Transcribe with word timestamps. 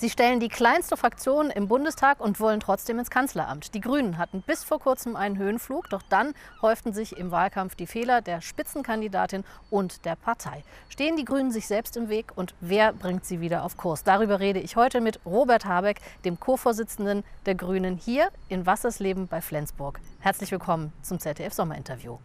Sie 0.00 0.10
stellen 0.10 0.38
die 0.38 0.48
kleinste 0.48 0.96
Fraktion 0.96 1.50
im 1.50 1.66
Bundestag 1.66 2.20
und 2.20 2.38
wollen 2.38 2.60
trotzdem 2.60 3.00
ins 3.00 3.10
Kanzleramt. 3.10 3.74
Die 3.74 3.80
Grünen 3.80 4.16
hatten 4.16 4.42
bis 4.42 4.62
vor 4.62 4.78
kurzem 4.78 5.16
einen 5.16 5.38
Höhenflug, 5.38 5.90
doch 5.90 6.02
dann 6.08 6.34
häuften 6.62 6.92
sich 6.92 7.16
im 7.16 7.32
Wahlkampf 7.32 7.74
die 7.74 7.88
Fehler 7.88 8.20
der 8.20 8.40
Spitzenkandidatin 8.40 9.42
und 9.70 10.04
der 10.04 10.14
Partei. 10.14 10.62
Stehen 10.88 11.16
die 11.16 11.24
Grünen 11.24 11.50
sich 11.50 11.66
selbst 11.66 11.96
im 11.96 12.08
Weg 12.08 12.26
und 12.36 12.54
wer 12.60 12.92
bringt 12.92 13.24
sie 13.24 13.40
wieder 13.40 13.64
auf 13.64 13.76
Kurs? 13.76 14.04
Darüber 14.04 14.38
rede 14.38 14.60
ich 14.60 14.76
heute 14.76 15.00
mit 15.00 15.18
Robert 15.26 15.64
Habeck, 15.64 16.00
dem 16.24 16.38
Co-Vorsitzenden 16.38 17.24
der 17.46 17.56
Grünen 17.56 17.96
hier 17.96 18.28
in 18.48 18.66
Wassersleben 18.66 19.26
bei 19.26 19.40
Flensburg. 19.40 19.98
Herzlich 20.20 20.52
willkommen 20.52 20.92
zum 21.02 21.18
ZDF 21.18 21.52
Sommerinterview. 21.52 22.18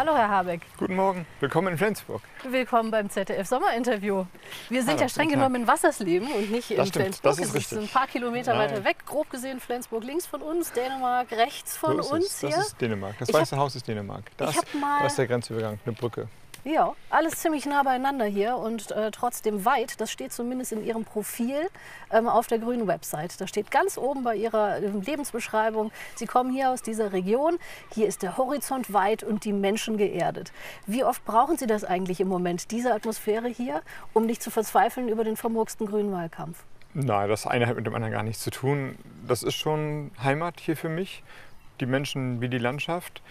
Hallo, 0.00 0.14
Herr 0.16 0.30
Habeck. 0.30 0.62
Guten 0.78 0.96
Morgen, 0.96 1.26
willkommen 1.40 1.68
in 1.72 1.76
Flensburg. 1.76 2.22
Willkommen 2.48 2.90
beim 2.90 3.10
ZDF 3.10 3.46
Sommerinterview. 3.46 4.24
Wir 4.70 4.80
sind 4.80 4.92
Hallo, 4.92 5.02
ja 5.02 5.08
streng 5.10 5.28
genommen 5.28 5.56
in 5.56 5.66
Wassersleben 5.66 6.26
und 6.32 6.50
nicht 6.50 6.70
in 6.70 6.78
Das 6.78 6.88
stimmt, 6.88 7.02
Flensburg. 7.16 7.22
das 7.36 7.38
ist 7.46 7.54
richtig. 7.54 7.76
ist 7.78 7.84
ein 7.84 7.88
paar 7.92 8.06
Kilometer 8.06 8.54
Nein. 8.54 8.70
weiter 8.70 8.82
weg. 8.84 9.04
Grob 9.04 9.28
gesehen 9.28 9.60
Flensburg 9.60 10.02
links 10.04 10.24
von 10.24 10.40
uns, 10.40 10.72
Dänemark 10.72 11.30
rechts 11.32 11.76
von 11.76 12.02
so 12.02 12.14
uns 12.14 12.24
es. 12.28 12.40
hier. 12.40 12.48
Das 12.48 12.68
ist 12.68 12.80
Dänemark. 12.80 13.18
Das 13.18 13.28
Ich 13.28 13.34
hab- 13.34 13.42
Weiße 13.42 13.58
Haus 13.58 13.76
ist 13.76 13.86
Dänemark. 13.88 14.22
Da 14.38 14.46
ich 14.48 14.56
ist, 14.56 14.62
hab 14.62 14.80
mal- 14.80 15.00
da 15.00 15.06
ist 15.06 15.18
der 15.18 15.26
Grenzübergang, 15.26 15.78
eine 15.84 15.94
Brücke. 15.94 16.28
Ja, 16.62 16.94
alles 17.08 17.36
ziemlich 17.36 17.64
nah 17.64 17.82
beieinander 17.82 18.26
hier 18.26 18.56
und 18.56 18.90
äh, 18.90 19.10
trotzdem 19.10 19.64
weit. 19.64 19.98
Das 19.98 20.10
steht 20.10 20.30
zumindest 20.30 20.72
in 20.72 20.84
Ihrem 20.84 21.04
Profil 21.04 21.68
ähm, 22.10 22.28
auf 22.28 22.48
der 22.48 22.58
grünen 22.58 22.86
Website. 22.86 23.40
Da 23.40 23.46
steht 23.46 23.70
ganz 23.70 23.96
oben 23.96 24.24
bei 24.24 24.36
Ihrer 24.36 24.82
ähm, 24.82 25.00
Lebensbeschreibung, 25.00 25.90
Sie 26.16 26.26
kommen 26.26 26.52
hier 26.52 26.70
aus 26.70 26.82
dieser 26.82 27.14
Region. 27.14 27.58
Hier 27.94 28.06
ist 28.06 28.22
der 28.22 28.36
Horizont 28.36 28.92
weit 28.92 29.22
und 29.22 29.44
die 29.44 29.54
Menschen 29.54 29.96
geerdet. 29.96 30.52
Wie 30.86 31.02
oft 31.02 31.24
brauchen 31.24 31.56
Sie 31.56 31.66
das 31.66 31.82
eigentlich 31.82 32.20
im 32.20 32.28
Moment, 32.28 32.70
diese 32.70 32.92
Atmosphäre 32.92 33.48
hier, 33.48 33.80
um 34.12 34.26
nicht 34.26 34.42
zu 34.42 34.50
verzweifeln 34.50 35.08
über 35.08 35.24
den 35.24 35.36
vermurksten 35.36 35.86
grünen 35.86 36.12
Wahlkampf? 36.12 36.64
Nein, 36.92 37.28
das 37.30 37.46
eine 37.46 37.68
hat 37.68 37.76
mit 37.76 37.86
dem 37.86 37.94
anderen 37.94 38.12
gar 38.12 38.22
nichts 38.22 38.42
zu 38.42 38.50
tun. 38.50 38.98
Das 39.26 39.42
ist 39.42 39.54
schon 39.54 40.10
Heimat 40.22 40.60
hier 40.60 40.76
für 40.76 40.88
mich. 40.90 41.22
Die 41.80 41.86
Menschen 41.86 42.42
wie 42.42 42.50
die 42.50 42.58
Landschaft. 42.58 43.22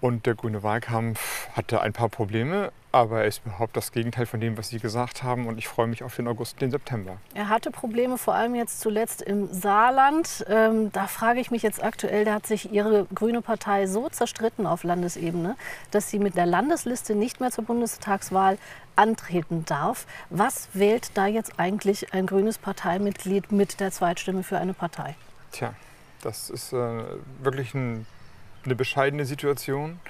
Und 0.00 0.26
der 0.26 0.34
grüne 0.34 0.62
Wahlkampf 0.62 1.48
hatte 1.54 1.80
ein 1.80 1.92
paar 1.92 2.08
Probleme, 2.08 2.70
aber 2.92 3.22
er 3.22 3.26
ist 3.26 3.42
überhaupt 3.44 3.76
das 3.76 3.90
Gegenteil 3.90 4.26
von 4.26 4.40
dem, 4.40 4.56
was 4.56 4.68
Sie 4.68 4.78
gesagt 4.78 5.22
haben. 5.22 5.46
Und 5.46 5.58
ich 5.58 5.66
freue 5.66 5.88
mich 5.88 6.04
auf 6.04 6.14
den 6.14 6.28
August 6.28 6.54
und 6.54 6.62
den 6.62 6.70
September. 6.70 7.16
Er 7.34 7.48
hatte 7.48 7.70
Probleme, 7.70 8.16
vor 8.16 8.34
allem 8.34 8.54
jetzt 8.54 8.80
zuletzt 8.80 9.22
im 9.22 9.52
Saarland. 9.52 10.44
Ähm, 10.48 10.92
da 10.92 11.08
frage 11.08 11.40
ich 11.40 11.50
mich 11.50 11.62
jetzt 11.62 11.82
aktuell, 11.82 12.24
da 12.24 12.34
hat 12.34 12.46
sich 12.46 12.72
Ihre 12.72 13.06
grüne 13.14 13.42
Partei 13.42 13.86
so 13.86 14.08
zerstritten 14.08 14.66
auf 14.66 14.84
Landesebene, 14.84 15.56
dass 15.90 16.10
sie 16.10 16.18
mit 16.18 16.36
der 16.36 16.46
Landesliste 16.46 17.14
nicht 17.14 17.40
mehr 17.40 17.50
zur 17.50 17.64
Bundestagswahl 17.64 18.56
antreten 18.94 19.64
darf. 19.64 20.06
Was 20.30 20.68
wählt 20.74 21.10
da 21.14 21.26
jetzt 21.26 21.58
eigentlich 21.58 22.12
ein 22.12 22.26
grünes 22.26 22.58
Parteimitglied 22.58 23.52
mit 23.52 23.80
der 23.80 23.90
Zweitstimme 23.90 24.42
für 24.42 24.58
eine 24.58 24.74
Partei? 24.74 25.14
Tja, 25.52 25.74
das 26.22 26.50
ist 26.50 26.72
äh, 26.72 27.02
wirklich 27.42 27.74
ein, 27.74 28.06
eine 28.64 28.74
bescheidene 28.74 29.24
Situation. 29.24 30.00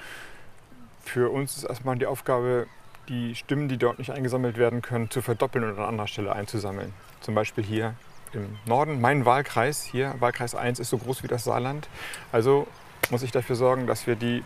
Für 1.05 1.31
uns 1.31 1.57
ist 1.57 1.65
erstmal 1.65 1.97
die 1.97 2.07
Aufgabe, 2.07 2.67
die 3.09 3.35
Stimmen, 3.35 3.69
die 3.69 3.79
dort 3.79 3.99
nicht 3.99 4.11
eingesammelt 4.11 4.59
werden 4.59 4.83
können, 4.83 5.11
zu 5.11 5.23
verdoppeln 5.23 5.65
und 5.65 5.79
an 5.79 5.85
anderer 5.85 6.07
Stelle 6.07 6.33
einzusammeln. 6.33 6.93
Zum 7.21 7.35
Beispiel 7.35 7.65
hier 7.65 7.95
im 8.33 8.59
Norden. 8.67 9.01
Mein 9.01 9.25
Wahlkreis 9.25 9.83
hier, 9.83 10.15
Wahlkreis 10.19 10.55
1, 10.55 10.79
ist 10.79 10.91
so 10.91 10.99
groß 10.99 11.23
wie 11.23 11.29
das 11.29 11.45
Saarland. 11.45 11.89
Also 12.33 12.67
muss 13.11 13.23
ich 13.23 13.33
dafür 13.33 13.57
sorgen, 13.57 13.87
dass 13.87 14.07
wir 14.07 14.17
die 14.17 14.43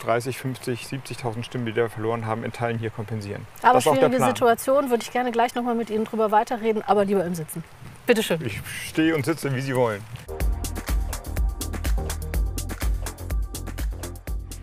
30, 0.00 0.38
50, 0.38 0.84
70.000 0.84 1.44
Stimmen, 1.44 1.66
die 1.66 1.74
wir 1.74 1.88
verloren 1.88 2.26
haben, 2.26 2.44
in 2.44 2.52
Teilen 2.52 2.78
hier 2.78 2.90
kompensieren. 2.90 3.46
Aber 3.62 3.74
das 3.74 3.84
schwierige. 3.84 4.22
Situation, 4.22 4.90
würde 4.90 5.02
ich 5.02 5.10
gerne 5.10 5.32
gleich 5.32 5.54
noch 5.54 5.62
mal 5.62 5.74
mit 5.74 5.90
Ihnen 5.90 6.04
drüber 6.04 6.30
weiterreden, 6.30 6.82
aber 6.86 7.04
lieber 7.04 7.24
im 7.24 7.34
Sitzen. 7.34 7.64
Bitte 8.06 8.22
schön. 8.22 8.44
Ich 8.44 8.60
stehe 8.88 9.14
und 9.14 9.24
sitze, 9.24 9.54
wie 9.54 9.60
Sie 9.60 9.74
wollen. 9.74 10.02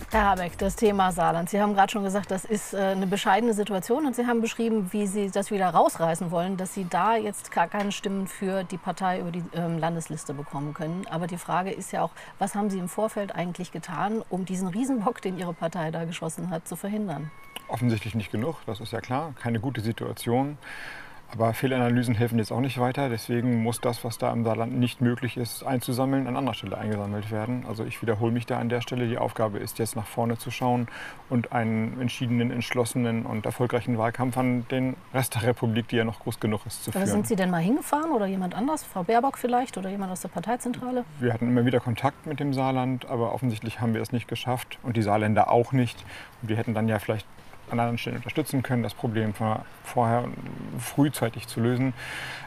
Herr 0.09 0.23
Habeck, 0.23 0.57
das 0.57 0.77
Thema 0.77 1.11
Saarland. 1.11 1.49
Sie 1.49 1.59
haben 1.59 1.73
gerade 1.73 1.91
schon 1.91 2.05
gesagt, 2.05 2.31
das 2.31 2.45
ist 2.45 2.73
äh, 2.73 2.77
eine 2.77 3.07
bescheidene 3.07 3.53
Situation 3.53 4.05
und 4.05 4.15
Sie 4.15 4.25
haben 4.25 4.39
beschrieben, 4.39 4.87
wie 4.93 5.05
Sie 5.05 5.29
das 5.29 5.51
wieder 5.51 5.67
rausreißen 5.67 6.31
wollen, 6.31 6.55
dass 6.55 6.73
Sie 6.73 6.87
da 6.89 7.17
jetzt 7.17 7.51
gar 7.51 7.67
keine 7.67 7.91
Stimmen 7.91 8.25
für 8.25 8.63
die 8.63 8.77
Partei 8.77 9.19
über 9.19 9.31
die 9.31 9.43
ähm, 9.53 9.77
Landesliste 9.79 10.33
bekommen 10.33 10.73
können. 10.73 11.05
Aber 11.09 11.27
die 11.27 11.37
Frage 11.37 11.71
ist 11.71 11.91
ja 11.91 12.03
auch, 12.03 12.11
was 12.39 12.55
haben 12.55 12.69
Sie 12.69 12.79
im 12.79 12.87
Vorfeld 12.87 13.35
eigentlich 13.35 13.73
getan, 13.73 14.23
um 14.29 14.45
diesen 14.45 14.69
Riesenbock, 14.69 15.21
den 15.21 15.37
Ihre 15.37 15.53
Partei 15.53 15.91
da 15.91 16.05
geschossen 16.05 16.51
hat, 16.51 16.69
zu 16.69 16.77
verhindern? 16.77 17.29
Offensichtlich 17.67 18.15
nicht 18.15 18.31
genug, 18.31 18.61
das 18.65 18.79
ist 18.79 18.93
ja 18.93 19.01
klar. 19.01 19.33
Keine 19.41 19.59
gute 19.59 19.81
Situation. 19.81 20.57
Aber 21.33 21.53
Fehlanalysen 21.53 22.15
helfen 22.15 22.39
jetzt 22.39 22.51
auch 22.51 22.61
nicht 22.61 22.79
weiter. 22.79 23.09
Deswegen 23.09 23.61
muss 23.61 23.81
das, 23.81 24.03
was 24.03 24.17
da 24.17 24.31
im 24.31 24.45
Saarland 24.45 24.77
nicht 24.77 25.01
möglich 25.01 25.35
ist, 25.35 25.63
einzusammeln, 25.63 26.25
an 26.25 26.37
anderer 26.37 26.55
Stelle 26.55 26.77
eingesammelt 26.77 27.31
werden. 27.31 27.65
Also 27.67 27.83
ich 27.83 28.01
wiederhole 28.01 28.31
mich 28.31 28.45
da 28.45 28.59
an 28.59 28.69
der 28.69 28.81
Stelle. 28.81 29.07
Die 29.07 29.17
Aufgabe 29.17 29.59
ist 29.59 29.77
jetzt 29.77 29.95
nach 29.97 30.07
vorne 30.07 30.37
zu 30.37 30.51
schauen 30.51 30.87
und 31.29 31.51
einen 31.51 31.99
entschiedenen, 31.99 32.49
entschlossenen 32.49 33.25
und 33.25 33.45
erfolgreichen 33.45 33.97
Wahlkampf 33.97 34.37
an 34.37 34.65
den 34.71 34.95
Rest 35.13 35.35
der 35.35 35.43
Republik, 35.43 35.89
die 35.89 35.97
ja 35.97 36.05
noch 36.05 36.19
groß 36.19 36.39
genug 36.39 36.65
ist, 36.65 36.85
zu 36.85 36.91
Aber 36.91 36.99
führen. 37.01 37.11
sind 37.11 37.27
Sie 37.27 37.35
denn 37.35 37.51
mal 37.51 37.61
hingefahren 37.61 38.11
oder 38.11 38.25
jemand 38.25 38.55
anders? 38.55 38.85
Frau 38.85 39.03
Baerbock 39.03 39.37
vielleicht 39.37 39.77
oder 39.77 39.89
jemand 39.89 40.13
aus 40.13 40.21
der 40.21 40.29
Parteizentrale? 40.29 41.03
Wir 41.19 41.33
hatten 41.33 41.49
immer 41.49 41.65
wieder 41.65 41.81
Kontakt 41.81 42.25
mit 42.25 42.39
dem 42.39 42.53
Saarland, 42.53 43.05
aber 43.05 43.33
offensichtlich 43.33 43.81
haben 43.81 43.93
wir 43.93 44.01
es 44.01 44.13
nicht 44.13 44.29
geschafft 44.29 44.79
und 44.81 44.95
die 44.95 45.01
Saarländer 45.01 45.51
auch 45.51 45.73
nicht. 45.73 46.05
Und 46.41 46.49
wir 46.49 46.55
hätten 46.55 46.73
dann 46.73 46.87
ja 46.87 46.99
vielleicht 46.99 47.27
an 47.69 47.79
anderen 47.79 47.97
Stellen 47.97 48.17
unterstützen 48.17 48.63
können, 48.63 48.83
das 48.83 48.93
Problem 48.93 49.33
vor- 49.33 49.65
vorher 49.83 50.25
frühzeitig 50.79 51.47
zu 51.47 51.59
lösen. 51.59 51.93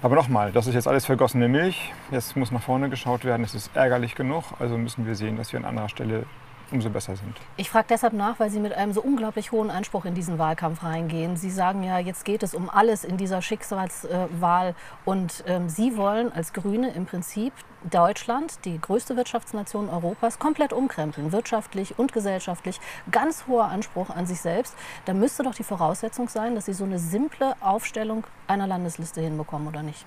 Aber 0.02 0.16
nochmal, 0.16 0.52
das 0.52 0.66
ist 0.66 0.74
jetzt 0.74 0.88
alles 0.88 1.06
vergossene 1.06 1.48
Milch. 1.48 1.92
Jetzt 2.10 2.36
muss 2.36 2.50
nach 2.50 2.62
vorne 2.62 2.88
geschaut 2.88 3.24
werden. 3.24 3.44
Es 3.44 3.54
ist 3.54 3.70
ärgerlich 3.74 4.14
genug. 4.14 4.44
Also 4.58 4.78
müssen 4.78 5.06
wir 5.06 5.14
sehen, 5.14 5.36
dass 5.36 5.52
wir 5.52 5.58
an 5.60 5.64
anderer 5.66 5.88
Stelle 5.88 6.24
umso 6.72 6.90
besser 6.90 7.16
sind. 7.16 7.36
Ich 7.56 7.70
frage 7.70 7.86
deshalb 7.90 8.12
nach, 8.12 8.38
weil 8.38 8.50
Sie 8.50 8.60
mit 8.60 8.72
einem 8.72 8.92
so 8.92 9.02
unglaublich 9.02 9.52
hohen 9.52 9.70
Anspruch 9.70 10.04
in 10.04 10.14
diesen 10.14 10.38
Wahlkampf 10.38 10.82
reingehen. 10.82 11.36
Sie 11.36 11.50
sagen 11.50 11.82
ja, 11.82 11.98
jetzt 11.98 12.24
geht 12.24 12.42
es 12.42 12.54
um 12.54 12.70
alles 12.70 13.04
in 13.04 13.16
dieser 13.16 13.42
Schicksalswahl. 13.42 14.74
Und 15.04 15.44
ähm, 15.46 15.68
Sie 15.68 15.96
wollen 15.96 16.32
als 16.32 16.52
Grüne 16.52 16.92
im 16.92 17.06
Prinzip 17.06 17.52
Deutschland, 17.88 18.64
die 18.64 18.78
größte 18.78 19.16
Wirtschaftsnation 19.16 19.88
Europas, 19.88 20.38
komplett 20.38 20.72
umkrempeln, 20.72 21.32
wirtschaftlich 21.32 21.98
und 21.98 22.12
gesellschaftlich. 22.12 22.78
Ganz 23.10 23.44
hoher 23.46 23.66
Anspruch 23.66 24.10
an 24.10 24.26
sich 24.26 24.40
selbst. 24.40 24.76
Da 25.06 25.14
müsste 25.14 25.42
doch 25.42 25.54
die 25.54 25.64
Voraussetzung 25.64 26.28
sein, 26.28 26.54
dass 26.54 26.66
Sie 26.66 26.74
so 26.74 26.84
eine 26.84 26.98
simple 26.98 27.54
Aufstellung 27.60 28.26
einer 28.46 28.66
Landesliste 28.66 29.20
hinbekommen, 29.20 29.68
oder 29.68 29.82
nicht? 29.82 30.04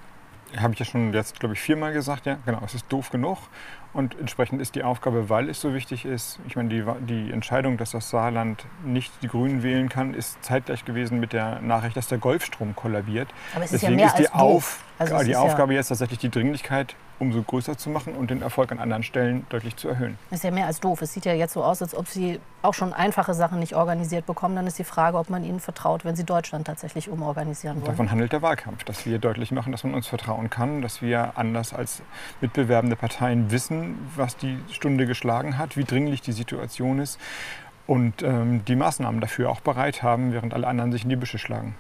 Habe 0.58 0.74
ich 0.74 0.80
ja 0.80 0.86
schon 0.86 1.14
jetzt, 1.14 1.40
glaube 1.40 1.56
ich, 1.56 1.62
viermal 1.62 1.94
gesagt. 1.94 2.28
Ja, 2.28 2.38
genau, 2.46 2.62
es 2.64 2.76
ist 2.76 2.86
doof 2.90 3.10
genug. 3.10 3.40
Und 3.94 4.20
entsprechend 4.20 4.60
ist 4.62 4.74
die 4.76 4.84
Aufgabe, 4.84 5.30
weil 5.30 5.50
es 5.50 5.62
so 5.62 5.74
wichtig 5.74 6.04
ist, 6.06 6.40
ich 6.48 6.56
meine, 6.56 6.70
die, 6.70 6.84
die 7.06 7.32
Entscheidung, 7.32 7.78
dass 7.78 7.92
das 7.92 8.10
Saarland 8.10 8.66
nicht 8.84 9.12
die 9.22 9.28
Grünen 9.28 9.62
wählen 9.62 9.88
kann, 9.88 10.16
ist 10.16 10.44
zeitgleich 10.44 10.84
gewesen 10.84 11.20
mit 11.20 11.32
der 11.32 11.62
Nachricht, 11.62 11.96
dass 11.96 12.08
der 12.08 12.18
Golfstrom 12.18 12.76
kollabiert. 12.76 13.30
Aber 13.54 13.64
es 13.66 13.72
ist 13.72 13.84
ja 13.84 13.90
Deswegen 13.90 13.96
mehr 13.98 14.08
ist 14.08 14.18
die. 14.20 14.30
Auf, 14.32 14.84
Also 14.98 15.16
die 15.18 15.22
ist 15.22 15.28
ja- 15.30 15.40
Aufgabe 15.40 15.74
jetzt 15.76 15.90
tatsächlich 15.90 16.20
die 16.20 16.30
Dringlichkeit 16.30 16.96
umso 17.20 17.42
größer 17.44 17.78
zu 17.78 17.90
machen 17.90 18.16
und 18.16 18.32
den 18.32 18.42
Erfolg 18.42 18.72
an 18.72 18.80
anderen 18.80 19.04
Stellen 19.04 19.46
deutlich 19.50 19.76
zu 19.78 19.88
erhöhen. 19.88 20.18
Das 20.30 20.40
ist 20.40 20.44
ja 20.44 20.52
mehr 20.52 20.66
als 20.66 20.80
doof. 20.82 21.02
Es 21.04 21.14
sieht 21.14 21.24
ja 21.26 21.34
jetzt 21.34 21.54
so 21.54 21.64
aus, 21.64 21.82
als 21.82 21.96
ob 21.96 22.08
Sie 22.08 22.40
auch 22.64 22.74
schon 22.74 22.92
einfache 22.92 23.34
Sachen 23.34 23.60
nicht 23.60 23.76
organisiert 23.76 24.26
bekommen. 24.26 24.56
Dann 24.56 24.68
ist 24.68 24.78
die 24.80 24.84
Frage, 24.84 25.18
ob 25.18 25.30
man 25.30 25.44
Ihnen 25.44 25.60
vertraut, 25.62 26.04
wenn 26.04 26.16
Sie 26.16 26.26
Deutschland 26.26 26.66
tatsächlich 26.68 27.10
umorganisieren 27.10 27.78
wollen. 27.78 27.86
Davon 27.92 28.12
handelt 28.12 28.34
der 28.34 28.42
Wahlkampf, 28.42 28.84
dass 28.84 29.06
wir 29.06 29.20
deutlich 29.20 29.52
machen, 29.52 29.72
dass 29.72 29.84
man 29.86 29.94
uns 29.94 30.08
vertrauen 30.08 30.50
kann, 30.50 30.82
dass 30.82 31.02
wir 31.02 31.38
anders 31.38 31.74
als 31.74 32.02
mitbewerbende 32.42 32.96
Parteien 32.96 33.52
wissen, 33.52 33.83
was 34.16 34.38
die 34.38 34.58
Stunde 34.72 35.06
geschlagen 35.06 35.58
hat, 35.58 35.78
wie 35.78 35.84
dringlich 35.84 36.22
die 36.22 36.32
Situation 36.32 37.00
ist 37.00 37.20
und 37.86 38.24
ähm, 38.24 38.64
die 38.66 38.76
Maßnahmen 38.76 39.20
dafür 39.20 39.50
auch 39.50 39.60
bereit 39.60 40.04
haben, 40.04 40.32
während 40.32 40.54
alle 40.54 40.68
anderen 40.68 40.92
sich 40.92 41.04
in 41.04 41.10
die 41.10 41.16
Büsche 41.16 41.38
schlagen. 41.38 41.76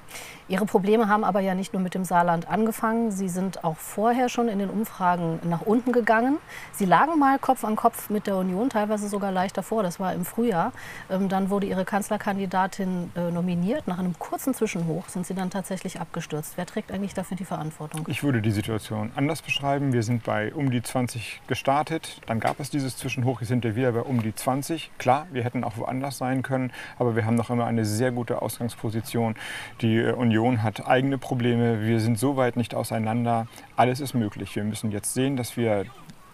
Ihre 0.50 0.66
Probleme 0.66 1.08
haben 1.08 1.24
aber 1.24 1.40
ja 1.40 1.56
nicht 1.56 1.72
nur 1.72 1.82
mit 1.82 1.94
dem 1.94 2.04
Saarland 2.04 2.50
angefangen. 2.50 3.12
Sie 3.12 3.30
sind 3.30 3.64
auch 3.64 3.78
vorher 3.78 4.28
schon 4.28 4.50
in 4.50 4.60
den 4.60 4.70
Umfragen 4.70 5.40
nach 5.44 5.62
unten 5.62 5.94
gegangen. 5.94 6.38
Sie 6.74 6.84
lagen 6.84 7.18
mal 7.18 7.40
Kopf 7.40 7.64
an 7.64 7.78
Kopf 7.78 8.10
mit 8.10 8.28
der 8.28 8.36
Union, 8.36 8.70
teilweise 8.70 9.08
sogar 9.08 9.32
leicht 9.32 9.58
davor. 9.58 9.84
Das 9.84 10.02
war 10.02 10.14
im 10.14 10.26
Frühjahr. 10.26 10.74
Ähm, 11.10 11.30
dann 11.30 11.50
wurde 11.50 11.68
Ihre 11.68 11.86
Kanzlerkandidatin 11.86 13.12
äh, 13.16 13.32
nominiert. 13.32 13.88
Nach 13.88 14.00
einem 14.00 14.20
kurzen 14.20 14.54
Zwischenhoch 14.54 15.08
sind 15.08 15.26
Sie 15.26 15.34
dann 15.34 15.50
tatsächlich 15.50 16.02
abgestürzt. 16.02 16.54
Wer 16.58 16.66
trägt 16.66 16.92
eigentlich 16.92 17.14
dafür 17.14 17.38
die 17.38 17.46
Verantwortung? 17.46 18.06
Ich 18.10 18.22
würde 18.24 18.42
die 18.42 18.52
Situation 18.52 19.12
anders 19.16 19.42
beschreiben. 19.42 19.94
Wir 19.94 20.04
sind 20.04 20.24
bei 20.24 20.54
um 20.54 20.72
die 20.72 20.84
20 20.84 21.42
gestartet. 21.48 22.22
Dann 22.26 22.42
gab 22.42 22.60
es 22.60 22.70
dieses 22.70 22.98
Zwischenhoch. 22.98 23.40
Jetzt 23.40 23.48
sind 23.48 23.64
wir 23.64 23.78
wieder 23.78 23.94
bei 23.94 24.02
um 24.02 24.22
die 24.22 24.36
20. 24.36 24.92
Klar, 24.98 25.28
wir 25.32 25.46
hätten 25.46 25.64
auch 25.64 25.78
woanders 25.78 25.93
sein 26.12 26.44
können. 26.44 26.72
Aber 27.00 27.16
wir 27.16 27.26
haben 27.26 27.36
noch 27.36 27.50
immer 27.50 27.66
eine 27.66 27.86
sehr 27.86 28.12
gute 28.12 28.42
Ausgangsposition. 28.42 29.36
Die 29.82 29.98
äh, 29.98 30.12
Union 30.12 30.34
Union 30.44 30.64
hat 30.64 30.88
eigene 30.88 31.18
Probleme, 31.18 31.82
wir 31.82 32.00
sind 32.00 32.18
so 32.18 32.36
weit 32.36 32.58
nicht 32.58 32.74
auseinander. 32.76 33.48
Alles 33.76 34.00
ist 34.00 34.14
möglich. 34.14 34.56
Wir 34.56 34.64
müssen 34.64 34.92
jetzt 34.92 35.14
sehen, 35.14 35.38
dass 35.38 35.58
wir 35.58 35.86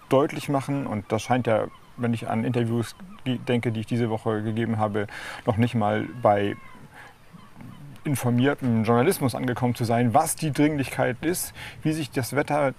deutlich 0.07 0.49
machen, 0.49 0.87
und 0.87 1.11
das 1.11 1.21
scheint 1.21 1.47
ja, 1.47 1.67
wenn 1.97 2.13
ich 2.13 2.29
an 2.29 2.45
Interviews 2.45 2.95
denke, 3.25 3.71
die 3.71 3.81
ich 3.81 3.85
diese 3.85 4.09
Woche 4.09 4.41
gegeben 4.41 4.77
habe, 4.77 5.07
noch 5.45 5.57
nicht 5.57 5.75
mal 5.75 6.07
bei 6.21 6.55
informiertem 8.05 8.85
Journalismus 8.85 9.35
angekommen 9.35 9.75
zu 9.75 9.83
sein, 9.83 10.13
was 10.13 10.35
die 10.35 10.51
Dringlichkeit 10.51 11.17
ist, 11.21 11.53
wie 11.83 11.91
sich 11.91 12.09
das 12.09 12.35
Wetter 12.35 12.73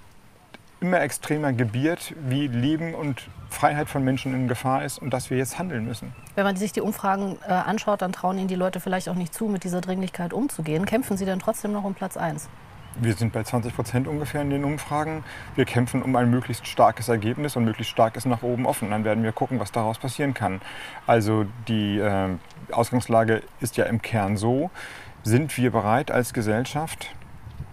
immer 0.81 1.00
extremer 1.00 1.53
gebiert, 1.53 2.15
wie 2.29 2.47
Leben 2.47 2.94
und 2.94 3.29
Freiheit 3.50 3.88
von 3.88 4.05
Menschen 4.05 4.35
in 4.35 4.49
Gefahr 4.49 4.85
ist 4.85 4.99
und 4.99 5.11
dass 5.11 5.31
wir 5.31 5.37
jetzt 5.37 5.59
handeln 5.59 5.85
müssen. 5.85 6.12
Wenn 6.35 6.44
man 6.44 6.56
sich 6.56 6.73
die 6.73 6.81
Umfragen 6.81 7.38
äh, 7.47 7.53
anschaut, 7.53 8.03
dann 8.03 8.12
trauen 8.12 8.38
Ihnen 8.38 8.49
die 8.49 8.55
Leute 8.55 8.81
vielleicht 8.81 9.09
auch 9.09 9.15
nicht 9.15 9.35
zu, 9.35 9.47
mit 9.47 9.65
dieser 9.65 9.81
Dringlichkeit 9.81 10.32
umzugehen. 10.32 10.87
Kämpfen 10.87 11.17
Sie 11.17 11.25
denn 11.25 11.38
trotzdem 11.38 11.73
noch 11.73 11.85
um 11.85 11.94
Platz 11.94 12.17
1? 12.17 12.49
Wir 12.97 13.15
sind 13.15 13.32
bei 13.32 13.44
20 13.44 13.75
Prozent 13.75 14.09
ungefähr 14.09 14.43
in 14.43 14.50
den 14.50 14.65
Umfragen. 14.65 15.23
Wir 15.55 15.65
kämpfen 15.65 16.03
um 16.03 16.17
ein 16.17 16.29
möglichst 16.29 16.67
starkes 16.67 17.09
Ergebnis 17.09 17.55
und 17.56 17.65
möglichst 17.65 17.93
stark 17.93 18.17
ist 18.17 18.27
nach 18.27 18.43
oben 18.43 18.67
offen. 18.67 18.91
Dann 18.91 19.05
werden 19.05 19.23
wir 19.23 19.32
gucken, 19.32 19.61
was 19.61 19.71
daraus 19.71 19.99
passieren 19.99 20.35
kann. 20.35 20.61
Also 21.06 21.47
die 21.69 21.99
äh, 21.99 22.31
Ausgangslage 22.73 23.43
ist 23.61 23.77
ja 23.77 23.85
im 23.85 24.03
Kern 24.03 24.37
so, 24.37 24.71
sind 25.23 25.56
wir 25.56 25.71
bereit 25.71 26.11
als 26.11 26.32
Gesellschaft 26.32 27.15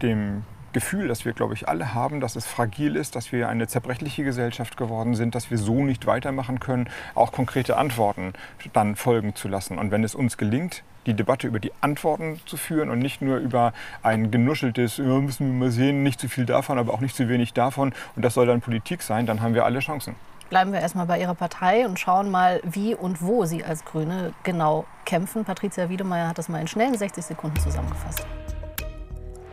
dem 0.02 0.44
Gefühl, 0.78 1.08
das 1.08 1.26
wir, 1.26 1.34
glaube 1.34 1.56
ich, 1.56 1.68
alle 1.68 1.96
haben, 1.96 2.20
dass 2.20 2.36
es 2.36 2.46
fragil 2.46 2.96
ist, 2.96 3.16
dass 3.16 3.32
wir 3.32 3.50
eine 3.50 3.68
zerbrechliche 3.68 4.24
Gesellschaft 4.24 4.78
geworden 4.78 5.16
sind, 5.16 5.34
dass 5.34 5.50
wir 5.50 5.58
so 5.58 5.84
nicht 5.84 6.06
weitermachen 6.06 6.60
können, 6.60 6.88
auch 7.16 7.32
konkrete 7.32 7.78
Antworten 7.78 8.34
dann 8.74 8.96
folgen 8.96 9.34
zu 9.34 9.48
lassen. 9.48 9.80
Und 9.80 9.90
wenn 9.90 10.04
es 10.04 10.14
uns 10.14 10.38
gelingt, 10.38 10.84
die 11.08 11.16
Debatte 11.16 11.48
über 11.48 11.60
die 11.60 11.72
Antworten 11.82 12.40
zu 12.46 12.58
führen 12.58 12.92
und 12.92 13.00
nicht 13.00 13.24
nur 13.24 13.38
über 13.38 13.74
ein 14.04 14.30
genuscheltes, 14.30 14.98
ja, 14.98 15.04
müssen 15.06 15.48
wir 15.48 15.66
mal 15.66 15.72
sehen, 15.72 16.04
nicht 16.04 16.20
zu 16.20 16.30
viel 16.30 16.46
davon, 16.46 16.78
aber 16.78 16.94
auch 16.94 17.02
nicht 17.02 17.16
zu 17.16 17.28
wenig 17.28 17.54
davon, 17.54 17.92
und 18.16 18.24
das 18.24 18.36
soll 18.36 18.46
dann 18.46 18.62
Politik 18.62 19.02
sein, 19.02 19.26
dann 19.26 19.42
haben 19.42 19.56
wir 19.56 19.66
alle 19.66 19.80
Chancen. 19.80 20.16
Bleiben 20.52 20.72
wir 20.74 20.80
erstmal 20.80 21.08
bei 21.08 21.20
Ihrer 21.20 21.34
Partei 21.34 21.88
und 21.88 22.00
schauen 22.00 22.30
mal, 22.30 22.62
wie 22.64 22.94
und 22.94 23.24
wo 23.24 23.46
Sie 23.46 23.64
als 23.64 23.84
Grüne 23.84 24.34
genau 24.44 24.86
kämpfen. 25.06 25.44
Patricia 25.44 25.90
Wiedemeyer 25.90 26.28
hat 26.28 26.38
das 26.38 26.50
mal 26.50 26.62
in 26.62 26.68
schnellen 26.68 26.96
60 26.96 27.26
Sekunden 27.26 27.60
zusammengefasst. 27.60 28.26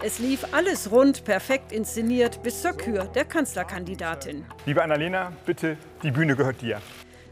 Es 0.07 0.19
lief 0.19 0.45
alles 0.53 0.91
rund, 0.91 1.25
perfekt 1.25 1.73
inszeniert, 1.73 2.43
bis 2.43 2.61
zur 2.61 2.73
Kür 2.73 3.05
der 3.07 3.25
Kanzlerkandidatin. 3.25 4.45
Liebe 4.67 4.83
Annalena, 4.83 5.33
bitte, 5.47 5.79
die 6.03 6.11
Bühne 6.11 6.37
gehört 6.37 6.61
dir. 6.61 6.79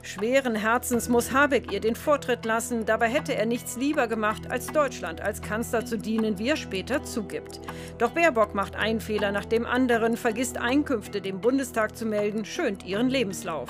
Schweren 0.01 0.55
Herzens 0.55 1.11
muss 1.11 1.33
Habeck 1.33 1.71
ihr 1.71 1.81
den 1.81 1.95
Vortritt 1.95 2.47
lassen. 2.47 2.87
Dabei 2.87 3.11
hätte 3.11 3.35
er 3.35 3.45
nichts 3.45 3.77
lieber 3.77 4.07
gemacht, 4.09 4.51
als 4.51 4.69
Deutschland 4.69 5.21
als 5.21 5.43
Kanzler 5.43 5.85
zu 5.85 5.99
dienen, 5.99 6.39
wie 6.39 6.49
er 6.49 6.57
später 6.57 7.03
zugibt. 7.05 7.61
Doch 7.99 8.13
Baerbock 8.13 8.55
macht 8.55 8.75
einen 8.75 9.03
Fehler 9.03 9.33
nach 9.33 9.45
dem 9.45 9.67
anderen, 9.67 10.17
vergisst 10.17 10.57
Einkünfte 10.57 11.21
dem 11.21 11.43
Bundestag 11.43 11.95
zu 11.95 12.07
melden, 12.07 12.47
schönt 12.47 12.87
ihren 12.87 13.11
Lebenslauf. 13.11 13.69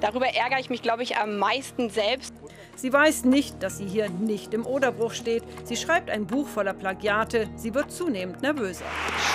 Darüber 0.00 0.26
ärgere 0.26 0.58
ich 0.58 0.70
mich, 0.70 0.82
glaube 0.82 1.04
ich, 1.04 1.18
am 1.18 1.38
meisten 1.38 1.88
selbst. 1.88 2.34
Sie 2.82 2.92
weiß 2.92 3.26
nicht, 3.26 3.62
dass 3.62 3.78
sie 3.78 3.86
hier 3.86 4.08
nicht 4.10 4.52
im 4.54 4.66
Oderbruch 4.66 5.12
steht. 5.12 5.44
Sie 5.62 5.76
schreibt 5.76 6.10
ein 6.10 6.26
Buch 6.26 6.48
voller 6.48 6.72
Plagiate. 6.72 7.48
Sie 7.54 7.72
wird 7.74 7.92
zunehmend 7.92 8.42
nervöser. 8.42 8.86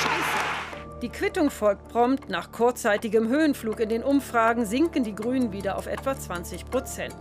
Scheiße! 0.02 0.67
Die 1.04 1.10
Quittung 1.10 1.52
folgt 1.52 1.90
prompt. 1.90 2.28
Nach 2.28 2.52
kurzzeitigem 2.52 3.28
Höhenflug 3.28 3.80
in 3.80 3.90
den 3.90 4.02
Umfragen 4.04 4.66
sinken 4.66 5.04
die 5.04 5.14
Grünen 5.14 5.52
wieder 5.52 5.78
auf 5.78 5.86
etwa 5.86 6.18
20 6.18 6.66
Prozent. 6.72 7.16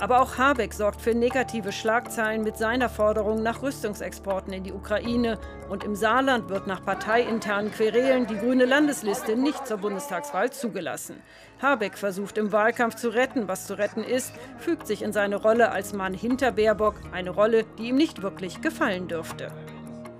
Aber 0.00 0.20
auch 0.20 0.36
Habeck 0.36 0.74
sorgt 0.74 1.00
für 1.00 1.14
negative 1.14 1.70
Schlagzeilen 1.70 2.42
mit 2.42 2.56
seiner 2.56 2.88
Forderung 2.88 3.40
nach 3.44 3.62
Rüstungsexporten 3.62 4.52
in 4.52 4.64
die 4.64 4.72
Ukraine. 4.72 5.38
Und 5.68 5.84
im 5.84 5.94
Saarland 5.94 6.48
wird 6.48 6.66
nach 6.66 6.84
parteiinternen 6.84 7.70
Querelen 7.70 8.26
die 8.26 8.36
grüne 8.36 8.64
Landesliste 8.64 9.36
nicht 9.36 9.64
zur 9.64 9.76
Bundestagswahl 9.76 10.50
zugelassen. 10.50 11.22
Habeck 11.62 11.98
versucht 11.98 12.36
im 12.36 12.50
Wahlkampf 12.50 12.96
zu 12.96 13.10
retten, 13.10 13.46
was 13.46 13.68
zu 13.68 13.78
retten 13.78 14.02
ist, 14.02 14.32
fügt 14.58 14.88
sich 14.88 15.02
in 15.02 15.12
seine 15.12 15.36
Rolle 15.36 15.70
als 15.70 15.92
Mann 15.92 16.14
hinter 16.14 16.50
Baerbock, 16.50 16.96
eine 17.12 17.30
Rolle, 17.30 17.64
die 17.78 17.90
ihm 17.90 17.96
nicht 17.96 18.22
wirklich 18.22 18.60
gefallen 18.60 19.06
dürfte. 19.06 19.52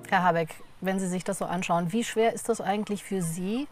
Herr 0.09 0.23
Habeck, 0.23 0.55
wenn 0.81 0.99
Sie 0.99 1.09
sich 1.09 1.25
das 1.25 1.39
so 1.39 1.45
anschauen, 1.45 1.93
wie 1.93 2.05
schwer 2.05 2.33
ist 2.33 2.49
das 2.49 2.61
eigentlich 2.61 3.05
für 3.05 3.23
Sie, 3.23 3.69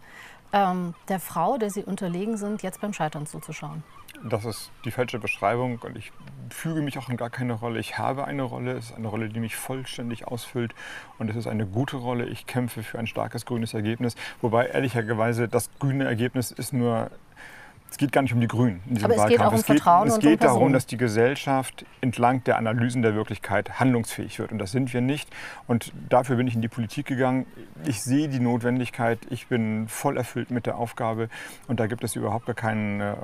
ähm, 0.52 0.94
der 1.08 1.20
Frau, 1.20 1.58
der 1.58 1.70
Sie 1.70 1.84
unterlegen 1.84 2.36
sind, 2.36 2.62
jetzt 2.62 2.80
beim 2.80 2.92
Scheitern 2.92 3.26
zuzuschauen? 3.26 3.82
Das 4.24 4.44
ist 4.44 4.70
die 4.84 4.90
falsche 4.90 5.18
Beschreibung 5.18 5.78
und 5.78 5.96
ich 5.96 6.12
füge 6.50 6.80
mich 6.80 6.98
auch 6.98 7.08
in 7.08 7.16
gar 7.16 7.30
keine 7.30 7.52
Rolle. 7.52 7.78
Ich 7.78 7.98
habe 7.98 8.24
eine 8.24 8.42
Rolle, 8.42 8.72
es 8.72 8.86
ist 8.86 8.96
eine 8.96 9.08
Rolle, 9.08 9.28
die 9.28 9.38
mich 9.38 9.54
vollständig 9.54 10.26
ausfüllt 10.26 10.74
und 11.18 11.30
es 11.30 11.36
ist 11.36 11.46
eine 11.46 11.66
gute 11.66 11.96
Rolle. 11.96 12.26
Ich 12.26 12.46
kämpfe 12.46 12.82
für 12.82 12.98
ein 12.98 13.06
starkes 13.06 13.46
grünes 13.46 13.74
Ergebnis, 13.74 14.16
wobei 14.40 14.66
ehrlicherweise 14.66 15.46
das 15.46 15.70
grüne 15.78 16.04
Ergebnis 16.04 16.50
ist 16.50 16.72
nur 16.72 17.10
es 17.90 17.96
geht 17.96 18.12
gar 18.12 18.22
nicht 18.22 18.34
um 18.34 18.40
die 18.40 18.48
Grünen 18.48 18.82
in 18.88 18.96
diesem 18.96 19.04
Aber 19.06 19.14
es 19.14 19.20
Wahlkampf. 19.20 19.38
geht 19.38 19.46
auch 19.46 19.52
um 19.52 19.58
es 19.58 19.66
geht, 19.66 19.76
Vertrauen 19.76 20.08
es 20.08 20.18
geht 20.18 20.40
um 20.40 20.46
darum, 20.46 20.72
dass 20.72 20.86
die 20.86 20.96
Gesellschaft 20.96 21.84
entlang 22.00 22.44
der 22.44 22.58
Analysen 22.58 23.02
der 23.02 23.14
Wirklichkeit 23.14 23.80
handlungsfähig 23.80 24.38
wird. 24.38 24.52
Und 24.52 24.58
das 24.58 24.72
sind 24.72 24.92
wir 24.92 25.00
nicht. 25.00 25.28
Und 25.66 25.92
dafür 26.08 26.36
bin 26.36 26.46
ich 26.48 26.54
in 26.54 26.62
die 26.62 26.68
Politik 26.68 27.06
gegangen. 27.06 27.46
Ich 27.86 28.02
sehe 28.02 28.28
die 28.28 28.40
Notwendigkeit. 28.40 29.20
Ich 29.30 29.46
bin 29.46 29.88
voll 29.88 30.16
erfüllt 30.16 30.50
mit 30.50 30.66
der 30.66 30.76
Aufgabe. 30.76 31.28
Und 31.66 31.80
da 31.80 31.86
gibt 31.86 32.04
es 32.04 32.16
überhaupt 32.16 32.46
gar, 32.46 32.54
keinen, 32.54 33.00
äh, 33.00 33.14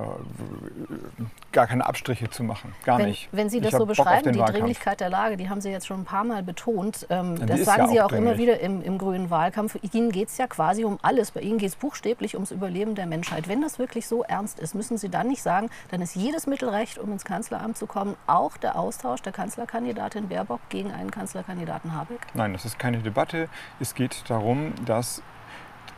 gar 1.51 1.67
keine 1.67 1.85
Abstriche 1.85 2.29
zu 2.29 2.43
machen. 2.43 2.73
Gar 2.85 2.99
wenn, 2.99 3.07
nicht. 3.07 3.29
Wenn 3.31 3.49
Sie 3.49 3.61
das 3.61 3.73
Ich 3.73 3.77
so 3.77 3.85
beschreiben, 3.85 4.31
die 4.31 4.39
Wahlkampf. 4.39 4.57
Dringlichkeit 4.57 4.99
der 4.99 5.09
Lage, 5.09 5.37
die 5.37 5.49
haben 5.49 5.61
Sie 5.61 5.69
jetzt 5.69 5.87
schon 5.87 6.01
ein 6.01 6.05
paar 6.05 6.23
Mal 6.23 6.43
betont. 6.43 7.05
Ähm, 7.09 7.35
das 7.45 7.65
sagen 7.65 7.83
ja 7.83 7.87
Sie 7.87 8.01
auch 8.01 8.05
auch 8.05 8.11
immer 8.11 8.37
wieder 8.37 8.59
im, 8.59 8.81
im 8.81 8.97
grünen 8.97 9.29
Wahlkampf. 9.29 9.77
Ihnen 9.93 10.11
geht 10.11 10.29
es 10.29 10.37
ja 10.37 10.47
quasi 10.47 10.83
um 10.85 10.99
alles. 11.01 11.31
Bei 11.31 11.41
Ihnen 11.41 11.57
geht 11.57 11.69
es 11.69 11.75
buchstäblich 11.75 12.35
ums 12.35 12.51
Überleben 12.51 12.95
der 12.95 13.05
Menschheit. 13.05 13.47
Wenn 13.47 13.61
das 13.61 13.79
wirklich 13.79 14.07
so 14.07 14.23
ernst 14.23 14.54
ist, 14.59 14.75
müssen 14.75 14.97
Sie 14.97 15.09
dann 15.09 15.27
nicht 15.27 15.41
sagen, 15.41 15.69
dann 15.89 16.01
ist 16.01 16.15
jedes 16.15 16.47
Mittel 16.47 16.69
recht, 16.69 16.97
um 16.97 17.11
ins 17.11 17.25
Kanzleramt 17.25 17.77
zu 17.77 17.87
kommen, 17.87 18.15
auch 18.27 18.57
der 18.57 18.77
Austausch 18.77 19.21
der 19.21 19.33
Kanzlerkandidatin 19.33 20.27
Baerbock 20.27 20.61
gegen 20.69 20.91
einen 20.91 21.11
Kanzlerkandidaten 21.11 21.93
Habeck? 21.93 22.21
Nein, 22.33 22.53
das 22.53 22.65
ist 22.65 22.79
keine 22.79 22.99
Debatte. 22.99 23.49
Es 23.79 23.95
geht 23.95 24.23
darum, 24.29 24.73
dass 24.85 25.21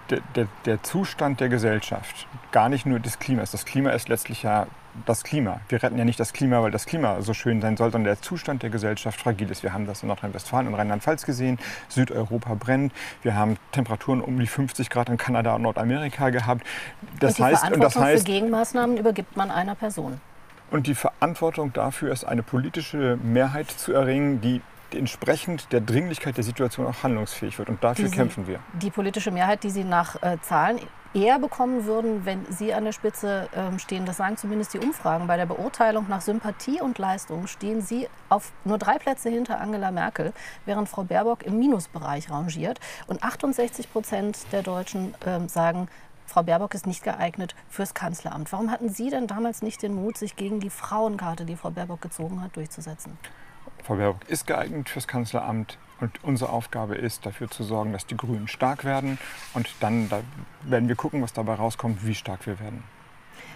der, 0.09 0.21
der, 0.36 0.48
der 0.65 0.83
Zustand 0.83 1.39
der 1.39 1.50
Gesellschaft, 1.50 2.27
gar 2.51 2.69
nicht 2.69 2.86
nur 2.86 3.00
des 3.00 3.19
Klimas, 3.19 3.51
das 3.51 3.65
Klima 3.65 3.92
ist 3.92 4.09
letztlich 4.09 4.44
ja 4.44 4.68
das 5.05 5.23
Klima. 5.23 5.61
Wir 5.69 5.81
retten 5.81 5.97
ja 5.97 6.05
nicht 6.05 6.19
das 6.19 6.33
Klima, 6.33 6.61
weil 6.61 6.71
das 6.71 6.85
Klima 6.85 7.21
so 7.21 7.33
schön 7.33 7.61
sein 7.61 7.77
soll, 7.77 7.91
sondern 7.91 8.13
der 8.13 8.21
Zustand 8.21 8.63
der 8.63 8.69
Gesellschaft 8.69 9.19
fragil 9.22 9.50
ist. 9.51 9.63
Wir 9.63 9.74
haben 9.74 9.86
das 9.86 10.01
in 10.01 10.07
Nordrhein-Westfalen 10.07 10.67
und 10.67 10.75
Rheinland-Pfalz 10.75 11.25
gesehen. 11.25 11.60
Südeuropa 11.89 12.55
brennt. 12.55 12.93
Wir 13.22 13.36
haben 13.36 13.57
Temperaturen 13.72 14.22
um 14.22 14.39
die 14.39 14.48
50 14.48 14.89
Grad 14.89 15.10
in 15.10 15.17
Kanada 15.17 15.55
und 15.55 15.62
Nordamerika 15.62 16.29
gehabt. 16.29 16.65
Das 17.19 17.31
und 17.31 17.38
die 17.38 17.43
heißt, 17.43 17.63
und 17.63 17.69
Verantwortung 17.69 17.81
das 17.81 17.95
heißt, 17.95 18.27
für 18.27 18.31
Gegenmaßnahmen 18.33 18.98
übergibt 18.98 19.38
man 19.38 19.51
einer 19.51 19.75
Person. 19.75 20.19
und 20.72 20.88
die 20.88 20.95
Verantwortung 20.95 21.74
dafür 21.74 22.12
ist, 22.12 22.24
eine 22.25 22.43
politische 22.43 23.17
Mehrheit 23.24 23.69
zu 23.72 23.93
erringen, 23.93 24.41
die 24.41 24.62
entsprechend 24.96 25.72
der 25.72 25.82
Dringlichkeit 25.82 26.38
der 26.38 26.44
Situation 26.44 26.88
auch 26.88 27.03
handlungsfähig 27.03 27.58
wird. 27.60 27.70
Und 27.70 27.84
dafür 27.84 28.06
Die 28.06 28.12
Sie- 28.12 28.15
kämpfen 28.15 28.48
wir. 28.48 28.60
Die 28.74 28.89
politische 28.91 29.32
Mehrheit, 29.32 29.63
die 29.63 29.70
Sie 29.70 29.84
nach 29.84 30.22
äh, 30.24 30.38
Zahlen 30.41 30.79
eher 31.13 31.39
bekommen 31.39 31.86
würden, 31.86 32.25
wenn 32.25 32.46
Sie 32.51 32.74
an 32.74 32.84
der 32.86 32.91
Spitze 32.91 33.50
ähm, 33.56 33.79
stehen, 33.79 34.06
das 34.06 34.17
sagen 34.17 34.38
zumindest 34.38 34.74
die 34.74 34.79
Umfragen. 34.79 35.25
Bei 35.25 35.38
der 35.38 35.46
Beurteilung 35.46 36.06
nach 36.10 36.22
Sympathie 36.22 36.82
und 36.82 36.98
Leistung 37.00 37.48
stehen 37.48 37.82
Sie 37.82 38.08
auf 38.29 38.51
nur 38.65 38.77
drei 38.77 38.98
Plätze 39.00 39.29
hinter 39.29 39.60
Angela 39.60 39.89
Merkel, 39.91 40.34
während 40.65 40.89
Frau 40.89 41.03
Baerbock 41.03 41.44
im 41.44 41.58
Minusbereich 41.60 42.29
rangiert. 42.29 42.79
Und 43.08 43.24
68 43.24 43.91
Prozent 43.91 44.38
der 44.51 44.62
Deutschen 44.63 45.15
ähm, 45.25 45.48
sagen, 45.48 45.88
Frau 46.27 46.44
Baerbock 46.44 46.74
ist 46.74 46.86
nicht 46.86 47.03
geeignet 47.03 47.56
fürs 47.70 47.94
Kanzleramt. 47.94 48.51
Warum 48.51 48.70
hatten 48.70 48.89
Sie 48.89 49.10
denn 49.10 49.27
damals 49.27 49.62
nicht 49.62 49.82
den 49.82 49.94
Mut, 49.96 50.17
sich 50.17 50.36
gegen 50.36 50.60
die 50.60 50.70
Frauenkarte, 50.70 51.46
die 51.46 51.56
Frau 51.56 51.72
Baerbock 51.72 52.01
gezogen 52.01 52.41
hat, 52.44 52.56
durchzusetzen? 52.58 53.17
Frau 53.88 53.96
Baerbock 53.96 54.27
ist 54.27 54.46
geeignet 54.48 54.89
fürs 54.89 55.08
Kanzleramt 55.08 55.77
und 56.01 56.22
unsere 56.22 56.51
Aufgabe 56.51 56.96
ist, 56.96 57.25
dafür 57.25 57.50
zu 57.50 57.63
sorgen, 57.63 57.94
dass 57.94 58.06
die 58.06 58.17
Grünen 58.17 58.50
stark 58.50 58.84
werden 58.84 59.17
und 59.53 59.70
dann 59.79 60.10
da 60.10 60.20
werden 60.63 60.89
wir 60.89 60.98
gucken, 60.98 61.22
was 61.22 61.32
dabei 61.32 61.53
rauskommt, 61.53 62.06
wie 62.06 62.13
stark 62.13 62.46
wir 62.46 62.60
werden. 62.60 62.84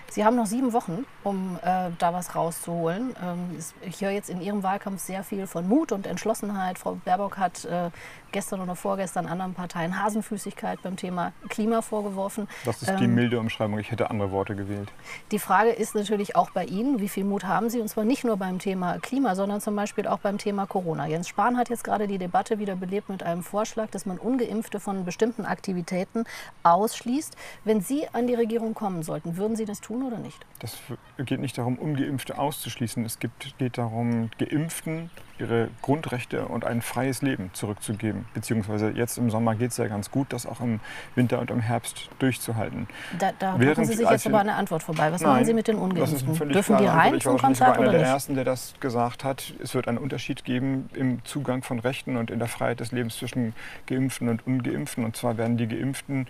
Sie 0.09 0.23
haben 0.23 0.37
noch 0.37 0.45
sieben 0.45 0.71
Wochen, 0.71 1.05
um 1.23 1.57
äh, 1.61 1.89
da 1.97 2.13
was 2.13 2.33
rauszuholen. 2.33 3.13
Ähm, 3.21 3.57
ich 3.81 4.01
höre 4.01 4.11
jetzt 4.11 4.29
in 4.29 4.41
Ihrem 4.41 4.63
Wahlkampf 4.63 5.01
sehr 5.01 5.23
viel 5.23 5.47
von 5.47 5.67
Mut 5.67 5.91
und 5.91 6.07
Entschlossenheit. 6.07 6.77
Frau 6.77 6.95
Baerbock 7.03 7.37
hat 7.37 7.65
äh, 7.65 7.91
gestern 8.31 8.61
oder 8.61 8.75
vorgestern 8.75 9.25
anderen 9.27 9.53
Parteien 9.53 10.01
Hasenfüßigkeit 10.01 10.81
beim 10.81 10.97
Thema 10.97 11.31
Klima 11.49 11.81
vorgeworfen. 11.81 12.47
Das 12.65 12.81
ist 12.81 12.89
ähm, 12.89 12.97
die 12.97 13.07
milde 13.07 13.39
Umschreibung. 13.39 13.79
Ich 13.79 13.91
hätte 13.91 14.09
andere 14.09 14.31
Worte 14.31 14.55
gewählt. 14.55 14.91
Die 15.31 15.39
Frage 15.39 15.69
ist 15.69 15.95
natürlich 15.95 16.35
auch 16.35 16.51
bei 16.51 16.65
Ihnen, 16.65 16.99
wie 16.99 17.09
viel 17.09 17.23
Mut 17.23 17.45
haben 17.45 17.69
Sie? 17.69 17.79
Und 17.79 17.87
zwar 17.87 18.03
nicht 18.03 18.23
nur 18.23 18.37
beim 18.37 18.59
Thema 18.59 18.99
Klima, 18.99 19.35
sondern 19.35 19.61
zum 19.61 19.75
Beispiel 19.75 20.07
auch 20.07 20.19
beim 20.19 20.37
Thema 20.37 20.65
Corona. 20.65 21.07
Jens 21.07 21.27
Spahn 21.27 21.57
hat 21.57 21.69
jetzt 21.69 21.83
gerade 21.83 22.07
die 22.07 22.17
Debatte 22.17 22.59
wieder 22.59 22.75
belebt 22.75 23.09
mit 23.09 23.23
einem 23.23 23.43
Vorschlag, 23.43 23.89
dass 23.91 24.05
man 24.05 24.17
Ungeimpfte 24.17 24.79
von 24.79 25.05
bestimmten 25.05 25.45
Aktivitäten 25.45 26.25
ausschließt. 26.63 27.35
Wenn 27.63 27.81
Sie 27.81 28.07
an 28.13 28.27
die 28.27 28.35
Regierung 28.35 28.73
kommen 28.73 29.03
sollten, 29.03 29.37
würden 29.37 29.55
Sie 29.55 29.65
das 29.65 29.79
tun? 29.79 30.01
oder 30.03 30.17
nicht? 30.17 30.45
Das 30.59 30.77
geht 31.17 31.39
nicht 31.39 31.57
darum, 31.57 31.77
Ungeimpfte 31.77 32.37
auszuschließen. 32.37 33.05
Es 33.05 33.19
geht 33.19 33.31
darum, 33.77 34.29
Geimpften 34.37 35.09
ihre 35.41 35.69
Grundrechte 35.81 36.45
und 36.45 36.65
ein 36.65 36.81
freies 36.81 37.21
Leben 37.21 37.49
zurückzugeben. 37.53 38.25
Beziehungsweise 38.33 38.91
jetzt 38.91 39.17
im 39.17 39.29
Sommer 39.29 39.55
geht 39.55 39.71
es 39.71 39.77
ja 39.77 39.87
ganz 39.87 40.11
gut, 40.11 40.31
das 40.31 40.45
auch 40.45 40.61
im 40.61 40.79
Winter 41.15 41.39
und 41.39 41.51
im 41.51 41.59
Herbst 41.59 42.09
durchzuhalten. 42.19 42.87
Da, 43.19 43.31
da 43.37 43.57
machen 43.57 43.85
Sie 43.85 43.95
sich 43.95 44.09
jetzt 44.09 44.27
aber 44.27 44.39
eine 44.39 44.53
Antwort 44.53 44.83
vorbei. 44.83 45.11
Was 45.11 45.21
nein, 45.21 45.31
machen 45.31 45.45
Sie 45.45 45.53
mit 45.53 45.67
den 45.67 45.77
Ungeimpften? 45.77 46.49
Dürfen 46.49 46.77
die 46.77 46.85
rein 46.85 47.19
zum 47.19 47.37
Konzert 47.37 47.77
oder 47.77 47.91
nicht? 47.91 47.95
Ich 47.95 47.95
war 47.95 47.95
einer 47.95 47.97
der 47.97 48.07
Ersten, 48.07 48.35
der 48.35 48.45
das 48.45 48.75
gesagt 48.79 49.23
hat. 49.23 49.53
Es 49.61 49.73
wird 49.73 49.87
einen 49.87 49.97
Unterschied 49.97 50.45
geben 50.45 50.89
im 50.93 51.25
Zugang 51.25 51.63
von 51.63 51.79
Rechten 51.79 52.15
und 52.15 52.31
in 52.31 52.39
der 52.39 52.47
Freiheit 52.47 52.79
des 52.79 52.91
Lebens 52.91 53.17
zwischen 53.17 53.53
Geimpften 53.87 54.29
und 54.29 54.45
Ungeimpften. 54.45 55.03
Und 55.03 55.15
zwar 55.15 55.37
werden 55.37 55.57
die 55.57 55.67
Geimpften 55.67 56.27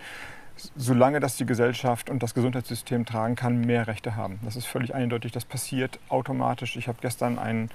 solange 0.76 1.20
das 1.20 1.36
die 1.36 1.46
Gesellschaft 1.46 2.10
und 2.10 2.22
das 2.22 2.34
Gesundheitssystem 2.34 3.04
tragen 3.04 3.36
kann, 3.36 3.60
mehr 3.60 3.86
Rechte 3.86 4.16
haben. 4.16 4.38
Das 4.44 4.56
ist 4.56 4.66
völlig 4.66 4.94
eindeutig. 4.94 5.32
Das 5.32 5.44
passiert 5.44 5.98
automatisch. 6.08 6.76
Ich 6.76 6.88
habe 6.88 6.98
gestern 7.00 7.38
einen 7.38 7.70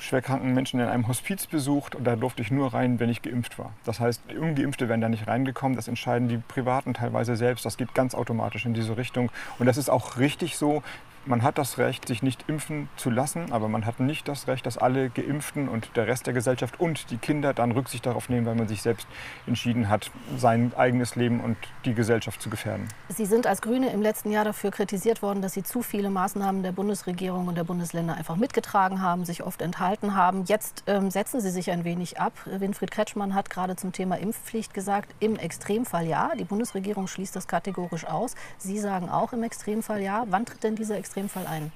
schwerkranken 0.00 0.54
Menschen 0.54 0.80
in 0.80 0.86
einem 0.86 1.08
Hospiz 1.08 1.46
besucht 1.46 1.94
und 1.94 2.04
da 2.04 2.16
durfte 2.16 2.42
ich 2.42 2.50
nur 2.50 2.72
rein, 2.74 3.00
wenn 3.00 3.08
ich 3.08 3.22
geimpft 3.22 3.58
war. 3.58 3.72
Das 3.84 4.00
heißt, 4.00 4.22
Ungeimpfte 4.38 4.88
wären 4.88 5.00
da 5.00 5.08
nicht 5.08 5.26
reingekommen. 5.26 5.76
Das 5.76 5.88
entscheiden 5.88 6.28
die 6.28 6.38
Privaten 6.38 6.94
teilweise 6.94 7.36
selbst. 7.36 7.64
Das 7.64 7.76
geht 7.76 7.94
ganz 7.94 8.14
automatisch 8.14 8.66
in 8.66 8.74
diese 8.74 8.96
Richtung. 8.96 9.30
Und 9.58 9.66
das 9.66 9.76
ist 9.76 9.88
auch 9.88 10.18
richtig 10.18 10.56
so 10.56 10.82
man 11.26 11.42
hat 11.42 11.58
das 11.58 11.78
Recht, 11.78 12.06
sich 12.06 12.22
nicht 12.22 12.44
impfen 12.48 12.88
zu 12.96 13.10
lassen, 13.10 13.52
aber 13.52 13.68
man 13.68 13.86
hat 13.86 14.00
nicht 14.00 14.28
das 14.28 14.46
Recht, 14.46 14.66
dass 14.66 14.78
alle 14.78 15.10
Geimpften 15.10 15.68
und 15.68 15.96
der 15.96 16.06
Rest 16.06 16.26
der 16.26 16.34
Gesellschaft 16.34 16.78
und 16.78 17.10
die 17.10 17.16
Kinder 17.16 17.54
dann 17.54 17.72
Rücksicht 17.72 18.06
darauf 18.06 18.28
nehmen, 18.28 18.46
weil 18.46 18.54
man 18.54 18.68
sich 18.68 18.82
selbst 18.82 19.06
entschieden 19.46 19.88
hat, 19.88 20.10
sein 20.36 20.72
eigenes 20.76 21.16
Leben 21.16 21.40
und 21.40 21.56
die 21.84 21.94
Gesellschaft 21.94 22.42
zu 22.42 22.50
gefährden. 22.50 22.88
Sie 23.08 23.26
sind 23.26 23.46
als 23.46 23.62
Grüne 23.62 23.90
im 23.90 24.02
letzten 24.02 24.30
Jahr 24.30 24.44
dafür 24.44 24.70
kritisiert 24.70 25.22
worden, 25.22 25.42
dass 25.42 25.54
Sie 25.54 25.62
zu 25.62 25.82
viele 25.82 26.10
Maßnahmen 26.10 26.62
der 26.62 26.72
Bundesregierung 26.72 27.46
und 27.48 27.56
der 27.56 27.64
Bundesländer 27.64 28.16
einfach 28.16 28.36
mitgetragen 28.36 29.00
haben, 29.00 29.24
sich 29.24 29.42
oft 29.42 29.62
enthalten 29.62 30.14
haben. 30.14 30.44
Jetzt 30.44 30.84
ähm, 30.86 31.10
setzen 31.10 31.40
Sie 31.40 31.50
sich 31.50 31.70
ein 31.70 31.84
wenig 31.84 32.20
ab. 32.20 32.32
Winfried 32.46 32.90
Kretschmann 32.90 33.34
hat 33.34 33.50
gerade 33.50 33.76
zum 33.76 33.92
Thema 33.92 34.16
Impfpflicht 34.16 34.74
gesagt, 34.74 35.14
im 35.20 35.36
Extremfall 35.36 36.06
ja. 36.06 36.32
Die 36.38 36.44
Bundesregierung 36.44 37.06
schließt 37.06 37.34
das 37.34 37.48
kategorisch 37.48 38.06
aus. 38.06 38.34
Sie 38.58 38.78
sagen 38.78 39.08
auch 39.08 39.32
im 39.32 39.42
Extremfall 39.42 40.02
ja. 40.02 40.24
Wann 40.28 40.46
tritt 40.46 40.62
denn 40.62 40.76
dieser 40.76 40.96
Extremfall 40.96 41.13
Extremfall 41.14 41.46
ein? 41.46 41.70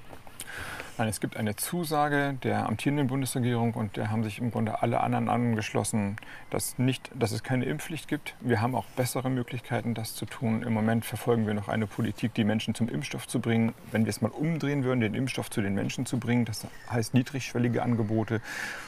Nein, 0.97 1.07
es 1.07 1.21
gibt 1.21 1.37
eine 1.37 1.55
Zusage 1.55 2.33
der 2.43 2.67
amtierenden 2.67 3.07
Bundesregierung 3.07 3.73
und 3.73 3.95
da 3.95 4.09
haben 4.09 4.21
sich 4.21 4.39
im 4.39 4.51
Grunde 4.51 4.81
alle 4.81 4.99
anderen 4.99 5.29
angeschlossen, 5.29 6.17
dass, 6.49 6.77
nicht, 6.77 7.09
dass 7.15 7.31
es 7.31 7.41
keine 7.41 7.63
Impfpflicht 7.63 8.09
gibt. 8.09 8.35
Wir 8.41 8.59
haben 8.59 8.75
auch 8.75 8.83
bessere 8.97 9.29
Möglichkeiten, 9.29 9.93
das 9.93 10.13
zu 10.13 10.25
tun. 10.25 10.61
Im 10.61 10.73
Moment 10.73 11.05
verfolgen 11.05 11.47
wir 11.47 11.53
noch 11.53 11.69
eine 11.69 11.87
Politik, 11.87 12.33
die 12.33 12.43
Menschen 12.43 12.75
zum 12.75 12.89
Impfstoff 12.89 13.29
zu 13.29 13.39
bringen. 13.39 13.73
Wenn 13.93 14.03
wir 14.03 14.09
es 14.09 14.19
mal 14.19 14.27
umdrehen 14.27 14.83
würden, 14.83 14.99
den 14.99 15.13
Impfstoff 15.13 15.49
zu 15.49 15.61
den 15.61 15.73
Menschen 15.73 16.05
zu 16.05 16.19
bringen, 16.19 16.43
das 16.43 16.67
heißt 16.91 17.13
niedrigschwellige 17.13 17.81
Angebote 17.81 18.41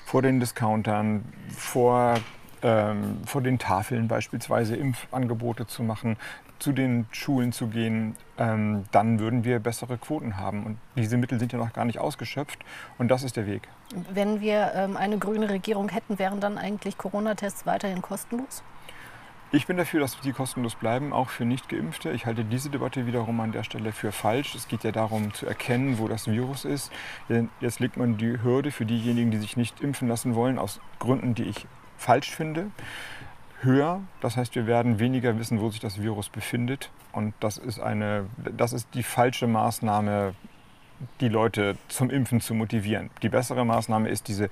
vor 0.05 0.22
den 0.22 0.41
Discountern, 0.41 1.24
vor 1.55 2.20
ähm, 2.63 3.22
vor 3.25 3.41
den 3.41 3.58
Tafeln 3.58 4.08
beispielsweise 4.08 4.75
Impfangebote 4.75 5.65
zu 5.65 5.81
machen, 5.81 6.17
zu 6.62 6.72
den 6.72 7.08
Schulen 7.12 7.51
zu 7.51 7.68
gehen, 7.68 8.15
ähm, 8.38 8.86
dann 8.91 9.20
würden 9.20 9.44
wir 9.44 9.60
bessere 9.60 9.98
Quoten 9.98 10.38
haben. 10.38 10.65
Und 10.65 10.77
diese 10.96 11.18
Mittel 11.18 11.39
sind 11.39 11.51
ja 11.51 11.58
noch 11.58 11.74
gar 11.74 11.86
nicht 11.86 12.00
ausgeschöpft 12.00 12.60
und 12.98 13.10
das 13.10 13.24
ist 13.24 13.36
der 13.36 13.48
Weg. 13.48 13.68
Wenn 14.13 14.41
wir 14.41 14.72
ähm, 14.75 14.96
eine 14.96 15.18
grüne 15.18 15.50
Regierung 15.50 15.89
hätten, 15.89 16.20
wären 16.20 16.39
dann 16.39 16.58
eigentlich 16.58 16.98
Corona-Tests 16.98 17.65
weiterhin 17.65 18.01
kostenlos? 18.01 18.63
Ich 19.53 19.68
bin 19.68 19.75
dafür, 19.75 20.00
dass 20.00 20.18
die 20.22 20.32
kostenlos 20.32 20.75
bleiben, 20.75 21.12
auch 21.12 21.27
für 21.27 21.44
Nicht-Geimpfte. 21.44 22.12
Ich 22.12 22.25
halte 22.25 22.46
diese 22.46 22.70
Debatte 22.70 23.06
wiederum 23.06 23.38
an 23.41 23.51
der 23.51 23.63
Stelle 23.63 23.91
für 23.91 24.13
falsch. 24.13 24.56
Es 24.56 24.70
geht 24.70 24.86
ja 24.86 24.94
darum 24.94 25.34
zu 25.34 25.46
erkennen, 25.46 26.00
wo 26.00 26.08
das 26.08 26.27
Virus 26.27 26.63
ist. 26.63 26.89
Jetzt 27.60 27.82
legt 27.82 27.98
man 27.98 28.15
die 28.15 28.41
Hürde 28.41 28.72
für 28.72 28.86
diejenigen, 28.86 29.30
die 29.30 29.39
sich 29.39 29.58
nicht 29.58 29.82
impfen 29.82 30.08
lassen 30.08 30.36
wollen, 30.36 30.58
aus 30.58 30.80
Gründen, 31.00 31.36
die 31.36 31.44
ich 31.44 31.68
falsch 31.98 32.32
finde 32.32 32.72
höher. 33.63 34.01
Das 34.22 34.38
heißt, 34.38 34.56
wir 34.56 34.68
werden 34.68 35.00
weniger 35.00 35.38
wissen, 35.38 35.60
wo 35.62 35.70
sich 35.70 35.80
das 35.80 36.01
Virus 36.01 36.30
befindet. 36.30 36.89
Und 37.12 37.34
das 37.39 37.58
ist, 37.58 37.80
eine, 37.80 38.25
das 38.58 38.74
ist 38.74 38.88
die 38.94 39.03
falsche 39.03 39.48
Maßnahme, 39.48 40.34
die 41.20 41.30
Leute 41.30 41.77
zum 41.88 42.10
Impfen 42.10 42.41
zu 42.41 42.53
motivieren. 42.53 43.10
Die 43.22 43.30
bessere 43.30 43.65
Maßnahme 43.65 44.10
ist, 44.10 44.27
diese, 44.27 44.50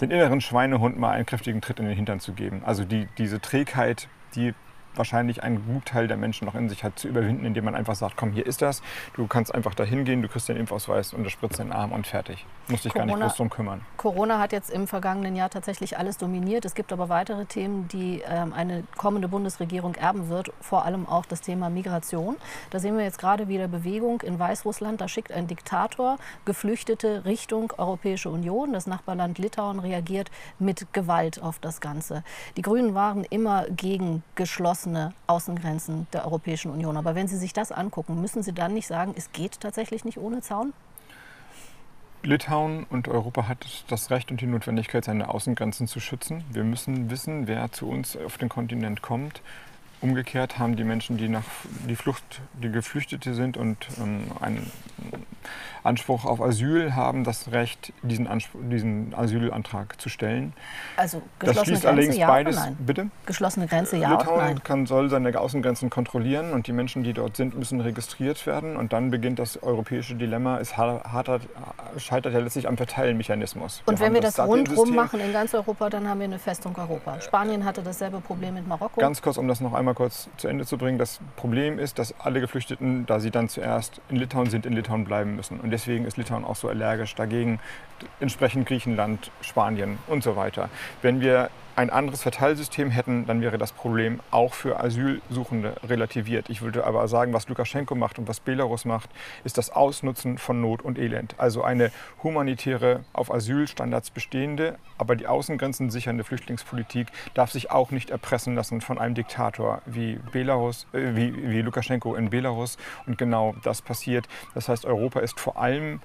den 0.00 0.10
inneren 0.10 0.40
Schweinehund 0.40 0.98
mal 0.98 1.12
einen 1.12 1.26
kräftigen 1.26 1.60
Tritt 1.60 1.78
in 1.78 1.86
den 1.86 1.96
Hintern 1.96 2.20
zu 2.20 2.32
geben. 2.32 2.62
Also 2.64 2.84
die, 2.84 3.08
diese 3.18 3.40
Trägheit, 3.40 4.08
die 4.34 4.54
wahrscheinlich 4.94 5.42
ein 5.42 5.64
Gutteil 5.66 6.08
der 6.08 6.16
Menschen 6.16 6.44
noch 6.46 6.54
in 6.54 6.68
sich 6.68 6.84
hat, 6.84 6.98
zu 6.98 7.08
überwinden, 7.08 7.44
indem 7.44 7.64
man 7.64 7.74
einfach 7.74 7.94
sagt, 7.94 8.16
komm, 8.16 8.32
hier 8.32 8.46
ist 8.46 8.62
das, 8.62 8.82
du 9.14 9.26
kannst 9.26 9.54
einfach 9.54 9.74
da 9.74 9.84
hingehen, 9.84 10.22
du 10.22 10.28
kriegst 10.28 10.48
den 10.48 10.56
Impfausweis, 10.56 11.14
unterspritzt 11.14 11.58
den 11.58 11.72
Arm 11.72 11.92
und 11.92 12.06
fertig. 12.06 12.46
Muss 12.68 12.82
dich 12.82 12.92
Corona, 12.92 13.12
gar 13.12 13.16
nicht 13.16 13.26
groß 13.26 13.36
drum 13.36 13.50
kümmern. 13.50 13.80
Corona 13.96 14.38
hat 14.38 14.52
jetzt 14.52 14.70
im 14.70 14.86
vergangenen 14.86 15.34
Jahr 15.34 15.50
tatsächlich 15.50 15.98
alles 15.98 16.18
dominiert. 16.18 16.64
Es 16.64 16.74
gibt 16.74 16.92
aber 16.92 17.08
weitere 17.08 17.44
Themen, 17.44 17.88
die 17.88 18.22
ähm, 18.26 18.52
eine 18.52 18.84
kommende 18.96 19.28
Bundesregierung 19.28 19.94
erben 19.94 20.28
wird, 20.28 20.52
vor 20.60 20.84
allem 20.84 21.06
auch 21.06 21.26
das 21.26 21.40
Thema 21.40 21.70
Migration. 21.70 22.36
Da 22.70 22.78
sehen 22.78 22.96
wir 22.96 23.04
jetzt 23.04 23.18
gerade 23.18 23.48
wieder 23.48 23.68
Bewegung 23.68 24.20
in 24.22 24.38
Weißrussland. 24.38 25.00
Da 25.00 25.08
schickt 25.08 25.32
ein 25.32 25.46
Diktator 25.46 26.18
Geflüchtete 26.44 27.24
Richtung 27.24 27.72
Europäische 27.76 28.30
Union. 28.30 28.72
Das 28.72 28.86
Nachbarland 28.86 29.38
Litauen 29.38 29.80
reagiert 29.80 30.30
mit 30.58 30.92
Gewalt 30.92 31.42
auf 31.42 31.58
das 31.58 31.80
Ganze. 31.80 32.22
Die 32.56 32.62
Grünen 32.62 32.94
waren 32.94 33.24
immer 33.24 33.66
gegen 33.70 34.22
geschlossen 34.34 34.81
geschlossene 34.82 35.12
Außengrenzen 35.26 36.06
der 36.12 36.24
Europäischen 36.24 36.70
Union. 36.70 36.96
Aber 36.96 37.14
wenn 37.14 37.28
Sie 37.28 37.36
sich 37.36 37.52
das 37.52 37.70
angucken, 37.72 38.20
müssen 38.20 38.42
Sie 38.42 38.52
dann 38.52 38.74
nicht 38.74 38.86
sagen, 38.86 39.14
es 39.16 39.32
geht 39.32 39.60
tatsächlich 39.60 40.04
nicht 40.04 40.18
ohne 40.18 40.40
Zaun? 40.40 40.72
Litauen 42.24 42.84
und 42.90 43.08
Europa 43.08 43.48
hat 43.48 43.84
das 43.88 44.10
Recht 44.10 44.30
und 44.30 44.40
die 44.40 44.46
Notwendigkeit, 44.46 45.04
seine 45.04 45.28
Außengrenzen 45.28 45.86
zu 45.86 46.00
schützen. 46.00 46.44
Wir 46.50 46.64
müssen 46.64 47.10
wissen, 47.10 47.48
wer 47.48 47.72
zu 47.72 47.88
uns 47.88 48.16
auf 48.16 48.38
den 48.38 48.48
Kontinent 48.48 49.02
kommt. 49.02 49.42
Umgekehrt 50.02 50.58
haben 50.58 50.76
die 50.76 50.84
Menschen, 50.84 51.16
die 51.16 51.28
nach 51.28 51.44
die 51.88 51.94
Flucht, 51.94 52.40
die 52.60 52.70
Geflüchtete 52.70 53.34
sind 53.34 53.56
und 53.56 53.86
ähm, 53.98 54.24
einen 54.40 54.70
Anspruch 55.84 56.24
auf 56.24 56.40
Asyl 56.40 56.94
haben 56.94 57.24
das 57.24 57.50
Recht, 57.50 57.92
diesen, 58.02 58.26
Anspruch, 58.28 58.60
diesen 58.64 59.14
Asylantrag 59.14 60.00
zu 60.00 60.08
stellen. 60.08 60.52
Also 60.96 61.22
geschlossene 61.38 61.54
das 61.54 61.64
schließt 61.64 61.82
Grenze, 61.82 61.88
allerdings 61.88 62.16
ja 62.16 62.26
beides. 62.26 62.56
Nein? 62.56 62.76
Bitte? 62.78 63.10
Geschlossene 63.26 63.66
Grenze, 63.66 63.96
ja 63.96 64.10
Litauen 64.10 64.36
oder 64.36 64.44
nein? 64.44 64.62
Kann, 64.62 64.86
soll 64.86 65.10
seine 65.10 65.38
Außengrenzen 65.38 65.90
kontrollieren 65.90 66.52
und 66.52 66.66
die 66.66 66.72
Menschen, 66.72 67.02
die 67.02 67.12
dort 67.12 67.36
sind, 67.36 67.58
müssen 67.58 67.80
registriert 67.80 68.46
werden. 68.46 68.76
Und 68.76 68.92
dann 68.92 69.10
beginnt 69.10 69.38
das 69.38 69.62
europäische 69.62 70.14
Dilemma. 70.14 70.58
Es 70.58 70.72
scheitert 70.72 72.32
ja 72.32 72.38
letztlich 72.38 72.68
am 72.68 72.76
Verteilmechanismus. 72.76 73.82
Und 73.86 73.98
wir 73.98 74.06
wenn 74.06 74.14
wir 74.14 74.20
das, 74.20 74.34
das 74.34 74.46
rundherum 74.46 74.94
machen 74.94 75.20
in 75.20 75.32
ganz 75.32 75.52
Europa, 75.54 75.90
dann 75.90 76.08
haben 76.08 76.20
wir 76.20 76.26
eine 76.26 76.38
Festung 76.38 76.76
Europa. 76.76 77.20
Spanien 77.20 77.64
hatte 77.64 77.82
dasselbe 77.82 78.20
Problem 78.20 78.54
mit 78.54 78.68
Marokko. 78.68 79.00
Ganz 79.00 79.20
kurz, 79.20 79.36
um 79.36 79.48
das 79.48 79.60
noch 79.60 79.74
einmal 79.74 79.91
kurz 79.94 80.28
zu 80.36 80.48
Ende 80.48 80.66
zu 80.66 80.78
bringen. 80.78 80.98
Das 80.98 81.20
Problem 81.36 81.78
ist, 81.78 81.98
dass 81.98 82.18
alle 82.20 82.40
Geflüchteten, 82.40 83.06
da 83.06 83.20
sie 83.20 83.30
dann 83.30 83.48
zuerst 83.48 84.00
in 84.08 84.16
Litauen 84.16 84.50
sind, 84.50 84.66
in 84.66 84.72
Litauen 84.72 85.04
bleiben 85.04 85.36
müssen. 85.36 85.60
Und 85.60 85.70
deswegen 85.70 86.04
ist 86.04 86.16
Litauen 86.16 86.44
auch 86.44 86.56
so 86.56 86.68
allergisch 86.68 87.14
dagegen, 87.14 87.60
entsprechend 88.20 88.66
Griechenland, 88.66 89.30
Spanien 89.40 89.98
und 90.06 90.22
so 90.22 90.36
weiter. 90.36 90.68
Wenn 91.00 91.20
wir 91.20 91.50
ein 91.76 91.90
anderes 91.90 92.22
Verteilsystem 92.22 92.90
hätten, 92.90 93.26
dann 93.26 93.40
wäre 93.40 93.56
das 93.58 93.72
Problem 93.72 94.20
auch 94.30 94.54
für 94.54 94.80
Asylsuchende 94.80 95.74
relativiert. 95.88 96.50
Ich 96.50 96.62
würde 96.62 96.84
aber 96.84 97.08
sagen, 97.08 97.32
was 97.32 97.48
Lukaschenko 97.48 97.94
macht 97.94 98.18
und 98.18 98.28
was 98.28 98.40
Belarus 98.40 98.84
macht, 98.84 99.08
ist 99.44 99.58
das 99.58 99.70
Ausnutzen 99.70 100.38
von 100.38 100.60
Not 100.60 100.82
und 100.82 100.98
Elend. 100.98 101.34
Also 101.38 101.62
eine 101.62 101.90
humanitäre, 102.22 103.04
auf 103.12 103.32
Asylstandards 103.32 104.10
bestehende, 104.10 104.76
aber 104.98 105.16
die 105.16 105.26
Außengrenzen 105.26 105.90
sichernde 105.90 106.24
Flüchtlingspolitik 106.24 107.08
darf 107.34 107.50
sich 107.50 107.70
auch 107.70 107.90
nicht 107.90 108.10
erpressen 108.10 108.54
lassen 108.54 108.80
von 108.80 108.98
einem 108.98 109.14
Diktator 109.14 109.80
wie 109.86 110.18
Belarus, 110.30 110.86
äh, 110.92 111.14
wie, 111.14 111.50
wie 111.50 111.62
Lukaschenko 111.62 112.14
in 112.14 112.30
Belarus. 112.30 112.76
Und 113.06 113.16
genau 113.16 113.54
das 113.62 113.80
passiert. 113.80 114.28
Das 114.54 114.68
heißt, 114.68 114.84
Europa 114.84 115.20
ist 115.20 115.40
vor 115.40 115.56
allem 115.56 116.00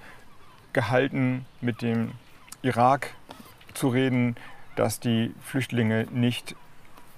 gehalten, 0.73 1.45
mit 1.61 1.81
dem 1.81 2.11
Irak 2.61 3.13
zu 3.73 3.89
reden, 3.89 4.35
dass 4.75 4.99
die 4.99 5.33
Flüchtlinge 5.41 6.07
nicht 6.11 6.55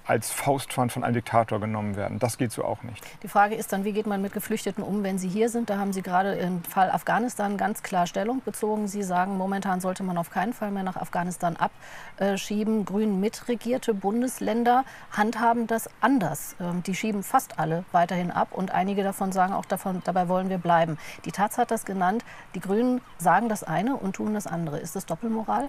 als 0.06 0.30
Faustpfand 0.30 0.92
von 0.92 1.04
einem 1.04 1.14
Diktator 1.14 1.60
genommen 1.60 1.96
werden. 1.96 2.18
Das 2.18 2.38
geht 2.38 2.52
so 2.52 2.64
auch 2.64 2.82
nicht. 2.82 3.04
Die 3.22 3.28
Frage 3.28 3.54
ist 3.54 3.72
dann, 3.72 3.84
wie 3.84 3.92
geht 3.92 4.06
man 4.06 4.20
mit 4.22 4.32
Geflüchteten 4.32 4.82
um, 4.82 5.02
wenn 5.02 5.18
sie 5.18 5.28
hier 5.28 5.48
sind? 5.48 5.70
Da 5.70 5.78
haben 5.78 5.92
Sie 5.92 6.02
gerade 6.02 6.34
im 6.34 6.62
Fall 6.64 6.90
Afghanistan 6.90 7.56
ganz 7.56 7.82
klar 7.82 8.06
Stellung 8.06 8.42
bezogen. 8.42 8.88
Sie 8.88 9.02
sagen, 9.02 9.36
momentan 9.36 9.80
sollte 9.80 10.02
man 10.02 10.18
auf 10.18 10.30
keinen 10.30 10.52
Fall 10.52 10.70
mehr 10.70 10.82
nach 10.82 10.96
Afghanistan 10.96 11.56
abschieben. 11.56 12.84
Grün 12.84 13.20
mitregierte 13.20 13.94
Bundesländer 13.94 14.84
handhaben 15.12 15.66
das 15.66 15.88
anders. 16.00 16.56
Ähm, 16.60 16.82
die 16.82 16.94
schieben 16.94 17.22
fast 17.22 17.58
alle 17.58 17.84
weiterhin 17.92 18.30
ab 18.30 18.48
und 18.52 18.72
einige 18.72 19.02
davon 19.02 19.32
sagen 19.32 19.52
auch 19.52 19.64
davon, 19.64 20.02
dabei 20.04 20.28
wollen 20.28 20.48
wir 20.48 20.58
bleiben. 20.58 20.98
Die 21.24 21.32
Taz 21.32 21.58
hat 21.58 21.70
das 21.70 21.84
genannt. 21.84 22.24
Die 22.54 22.60
Grünen 22.60 23.00
sagen 23.18 23.48
das 23.48 23.62
eine 23.62 23.96
und 23.96 24.16
tun 24.16 24.34
das 24.34 24.46
andere. 24.46 24.78
Ist 24.78 24.96
das 24.96 25.06
Doppelmoral? 25.06 25.68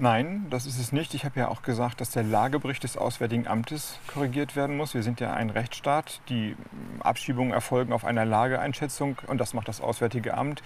Nein, 0.00 0.46
das 0.48 0.64
ist 0.66 0.78
es 0.78 0.92
nicht. 0.92 1.12
Ich 1.14 1.24
habe 1.24 1.40
ja 1.40 1.48
auch 1.48 1.62
gesagt, 1.62 2.00
dass 2.00 2.12
der 2.12 2.22
Lagebericht 2.22 2.84
des 2.84 2.96
Auswärtigen 2.96 3.48
Amtes 3.48 3.98
korrigiert 4.06 4.54
werden 4.54 4.76
muss. 4.76 4.94
Wir 4.94 5.02
sind 5.02 5.18
ja 5.18 5.32
ein 5.32 5.50
Rechtsstaat. 5.50 6.20
Die 6.28 6.54
Abschiebungen 7.00 7.52
erfolgen 7.52 7.92
auf 7.92 8.04
einer 8.04 8.24
Lageeinschätzung 8.24 9.18
und 9.26 9.38
das 9.38 9.54
macht 9.54 9.66
das 9.66 9.80
Auswärtige 9.80 10.34
Amt. 10.34 10.62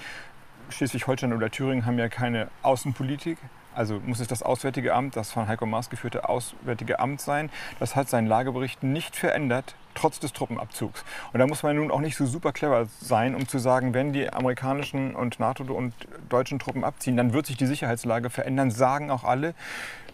Schleswig-Holstein 0.72 1.32
oder 1.32 1.50
Thüringen 1.50 1.86
haben 1.86 1.98
ja 1.98 2.08
keine 2.08 2.48
Außenpolitik. 2.62 3.38
Also 3.74 4.00
muss 4.04 4.20
es 4.20 4.28
das 4.28 4.42
Auswärtige 4.42 4.94
Amt, 4.94 5.16
das 5.16 5.32
von 5.32 5.48
Heiko 5.48 5.64
Maas 5.64 5.88
geführte 5.88 6.28
Auswärtige 6.28 7.00
Amt 7.00 7.20
sein. 7.20 7.50
Das 7.80 7.96
hat 7.96 8.08
seinen 8.08 8.26
Lagebericht 8.26 8.82
nicht 8.82 9.16
verändert, 9.16 9.74
trotz 9.94 10.20
des 10.20 10.32
Truppenabzugs. 10.32 11.04
Und 11.32 11.40
da 11.40 11.46
muss 11.46 11.62
man 11.62 11.76
nun 11.76 11.90
auch 11.90 12.00
nicht 12.00 12.16
so 12.16 12.26
super 12.26 12.52
clever 12.52 12.86
sein, 13.00 13.34
um 13.34 13.48
zu 13.48 13.58
sagen, 13.58 13.94
wenn 13.94 14.12
die 14.12 14.30
amerikanischen 14.30 15.14
und 15.14 15.40
NATO 15.40 15.64
und 15.72 15.94
deutschen 16.28 16.58
Truppen 16.58 16.84
abziehen, 16.84 17.16
dann 17.16 17.32
wird 17.32 17.46
sich 17.46 17.56
die 17.56 17.66
Sicherheitslage 17.66 18.28
verändern, 18.28 18.70
sagen 18.70 19.10
auch 19.10 19.24
alle. 19.24 19.54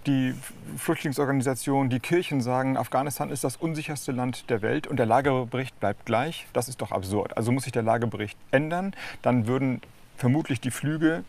Die 0.06 0.34
Flüchtlingsorganisationen, 0.76 1.90
die 1.90 1.98
Kirchen 1.98 2.40
sagen, 2.40 2.76
Afghanistan 2.76 3.30
ist 3.30 3.42
das 3.42 3.56
unsicherste 3.56 4.12
Land 4.12 4.48
der 4.48 4.62
Welt 4.62 4.86
und 4.86 4.96
der 4.96 5.06
Lagebericht 5.06 5.78
bleibt 5.80 6.06
gleich. 6.06 6.46
Das 6.52 6.68
ist 6.68 6.80
doch 6.80 6.92
absurd. 6.92 7.36
Also 7.36 7.50
muss 7.50 7.64
sich 7.64 7.72
der 7.72 7.82
Lagebericht 7.82 8.38
ändern. 8.52 8.94
Dann 9.22 9.48
würden 9.48 9.82
vermutlich 10.18 10.60
die 10.60 10.70
Flüge 10.70 11.24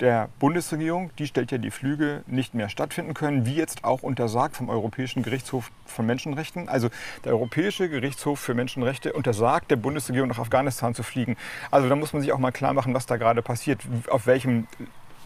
der 0.00 0.30
Bundesregierung, 0.40 1.10
die 1.18 1.26
stellt 1.26 1.52
ja 1.52 1.58
die 1.58 1.70
Flüge, 1.70 2.24
nicht 2.26 2.54
mehr 2.54 2.68
stattfinden 2.68 3.14
können, 3.14 3.46
wie 3.46 3.54
jetzt 3.54 3.84
auch 3.84 4.02
untersagt 4.02 4.56
vom 4.56 4.68
Europäischen 4.68 5.22
Gerichtshof 5.22 5.70
von 5.86 6.06
Menschenrechten. 6.06 6.68
Also 6.68 6.88
der 7.24 7.32
Europäische 7.32 7.88
Gerichtshof 7.88 8.40
für 8.40 8.54
Menschenrechte 8.54 9.12
untersagt 9.12 9.70
der 9.70 9.76
Bundesregierung 9.76 10.28
nach 10.28 10.40
Afghanistan 10.40 10.94
zu 10.94 11.04
fliegen. 11.04 11.36
Also 11.70 11.88
da 11.88 11.94
muss 11.94 12.12
man 12.12 12.22
sich 12.22 12.32
auch 12.32 12.38
mal 12.38 12.50
klar 12.50 12.72
machen, 12.72 12.94
was 12.94 13.06
da 13.06 13.16
gerade 13.16 13.42
passiert, 13.42 13.82
auf 14.08 14.26
welchem 14.26 14.66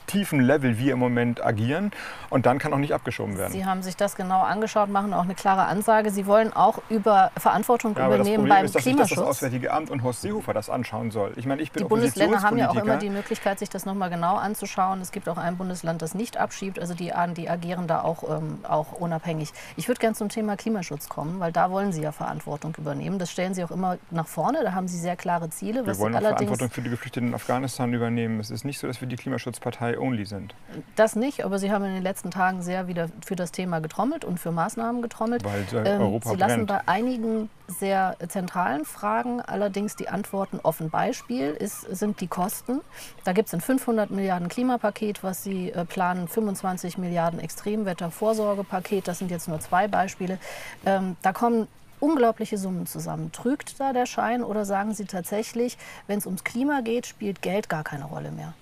tiefen 0.06 0.40
Level 0.40 0.78
wir 0.78 0.92
im 0.92 0.98
Moment 0.98 1.44
agieren. 1.44 1.90
Und 2.30 2.46
dann 2.46 2.58
kann 2.58 2.72
auch 2.72 2.78
nicht 2.78 2.92
abgeschoben 2.92 3.38
werden. 3.38 3.52
Sie 3.52 3.64
haben 3.64 3.82
sich 3.82 3.96
das 3.96 4.16
genau 4.16 4.42
angeschaut, 4.42 4.88
machen 4.88 5.12
auch 5.14 5.24
eine 5.24 5.34
klare 5.34 5.64
Ansage. 5.66 6.10
Sie 6.10 6.26
wollen 6.26 6.52
auch 6.52 6.80
über 6.88 7.30
Verantwortung 7.36 7.94
ja, 7.96 8.06
übernehmen 8.06 8.48
beim 8.48 8.64
ist, 8.64 8.74
dass 8.74 8.82
Klimaschutz. 8.82 9.10
Nicht, 9.10 9.18
dass 9.18 9.24
das 9.24 9.36
Auswärtige 9.36 9.72
Amt 9.72 9.90
und 9.90 10.02
Horst 10.02 10.22
Seehofer 10.22 10.54
das 10.54 10.70
anschauen 10.70 11.10
soll. 11.10 11.32
Ich 11.36 11.46
meine, 11.46 11.62
ich 11.62 11.72
bin 11.72 11.84
die 11.84 11.88
Bundesländer 11.88 12.42
haben 12.42 12.58
ja 12.58 12.70
auch 12.70 12.76
immer 12.76 12.96
die 12.96 13.10
Möglichkeit, 13.10 13.58
sich 13.58 13.70
das 13.70 13.86
nochmal 13.86 14.10
genau 14.10 14.36
anzuschauen. 14.36 15.00
Es 15.00 15.12
gibt 15.12 15.28
auch 15.28 15.38
ein 15.38 15.56
Bundesland, 15.56 16.02
das 16.02 16.14
nicht 16.14 16.36
abschiebt. 16.36 16.78
Also 16.78 16.94
die, 16.94 17.12
die 17.36 17.48
agieren 17.48 17.86
da 17.86 18.02
auch, 18.02 18.38
ähm, 18.38 18.58
auch 18.68 18.92
unabhängig. 18.92 19.52
Ich 19.76 19.88
würde 19.88 20.00
gerne 20.00 20.14
zum 20.14 20.28
Thema 20.28 20.56
Klimaschutz 20.56 21.08
kommen, 21.08 21.40
weil 21.40 21.52
da 21.52 21.70
wollen 21.70 21.92
Sie 21.92 22.02
ja 22.02 22.12
Verantwortung 22.12 22.74
übernehmen. 22.78 23.18
Das 23.18 23.30
stellen 23.30 23.54
Sie 23.54 23.64
auch 23.64 23.70
immer 23.70 23.98
nach 24.10 24.26
vorne. 24.26 24.62
Da 24.62 24.72
haben 24.72 24.88
Sie 24.88 24.98
sehr 24.98 25.16
klare 25.16 25.50
Ziele. 25.50 25.86
Wir 25.86 25.98
wollen 25.98 26.14
auch 26.16 26.20
Verantwortung 26.20 26.70
für 26.70 26.82
die 26.82 26.90
Geflüchteten 26.90 27.28
in 27.28 27.34
Afghanistan 27.34 27.92
übernehmen. 27.92 28.40
Es 28.40 28.50
ist 28.50 28.64
nicht 28.64 28.78
so, 28.78 28.86
dass 28.86 29.00
wir 29.00 29.08
die 29.08 29.16
Klimaschutzpartei 29.16 29.95
only 30.00 30.24
sind. 30.24 30.54
Das 30.94 31.16
nicht, 31.16 31.44
aber 31.44 31.58
Sie 31.58 31.70
haben 31.70 31.84
in 31.84 31.94
den 31.94 32.02
letzten 32.02 32.30
Tagen 32.30 32.62
sehr 32.62 32.88
wieder 32.88 33.08
für 33.24 33.36
das 33.36 33.52
Thema 33.52 33.80
getrommelt 33.80 34.24
und 34.24 34.38
für 34.38 34.52
Maßnahmen 34.52 35.02
getrommelt. 35.02 35.44
Weil 35.44 35.64
ähm, 35.86 36.00
Europa 36.00 36.30
Sie 36.30 36.36
lassen 36.36 36.66
brennt. 36.66 36.86
bei 36.86 36.92
einigen 36.92 37.50
sehr 37.68 38.16
zentralen 38.28 38.84
Fragen 38.84 39.40
allerdings 39.40 39.96
die 39.96 40.08
Antworten 40.08 40.60
offen. 40.62 40.90
Beispiel 40.90 41.50
ist, 41.50 41.82
sind 41.82 42.20
die 42.20 42.28
Kosten. 42.28 42.80
Da 43.24 43.32
gibt 43.32 43.48
es 43.48 43.54
ein 43.54 43.60
500 43.60 44.10
Milliarden 44.10 44.48
Klimapaket, 44.48 45.22
was 45.22 45.42
Sie 45.42 45.70
äh, 45.70 45.84
planen, 45.84 46.28
25 46.28 46.98
Milliarden 46.98 47.40
Extremwettervorsorgepaket. 47.40 49.08
Das 49.08 49.18
sind 49.18 49.30
jetzt 49.30 49.48
nur 49.48 49.60
zwei 49.60 49.88
Beispiele. 49.88 50.38
Ähm, 50.84 51.16
da 51.22 51.32
kommen 51.32 51.68
unglaubliche 52.00 52.58
Summen 52.58 52.86
zusammen. 52.86 53.32
Trügt 53.32 53.80
da 53.80 53.92
der 53.92 54.06
Schein 54.06 54.42
oder 54.42 54.64
sagen 54.64 54.94
Sie 54.94 55.04
tatsächlich, 55.04 55.78
wenn 56.06 56.18
es 56.18 56.26
ums 56.26 56.44
Klima 56.44 56.80
geht, 56.80 57.06
spielt 57.06 57.42
Geld 57.42 57.68
gar 57.68 57.84
keine 57.84 58.04
Rolle 58.04 58.30
mehr? 58.30 58.54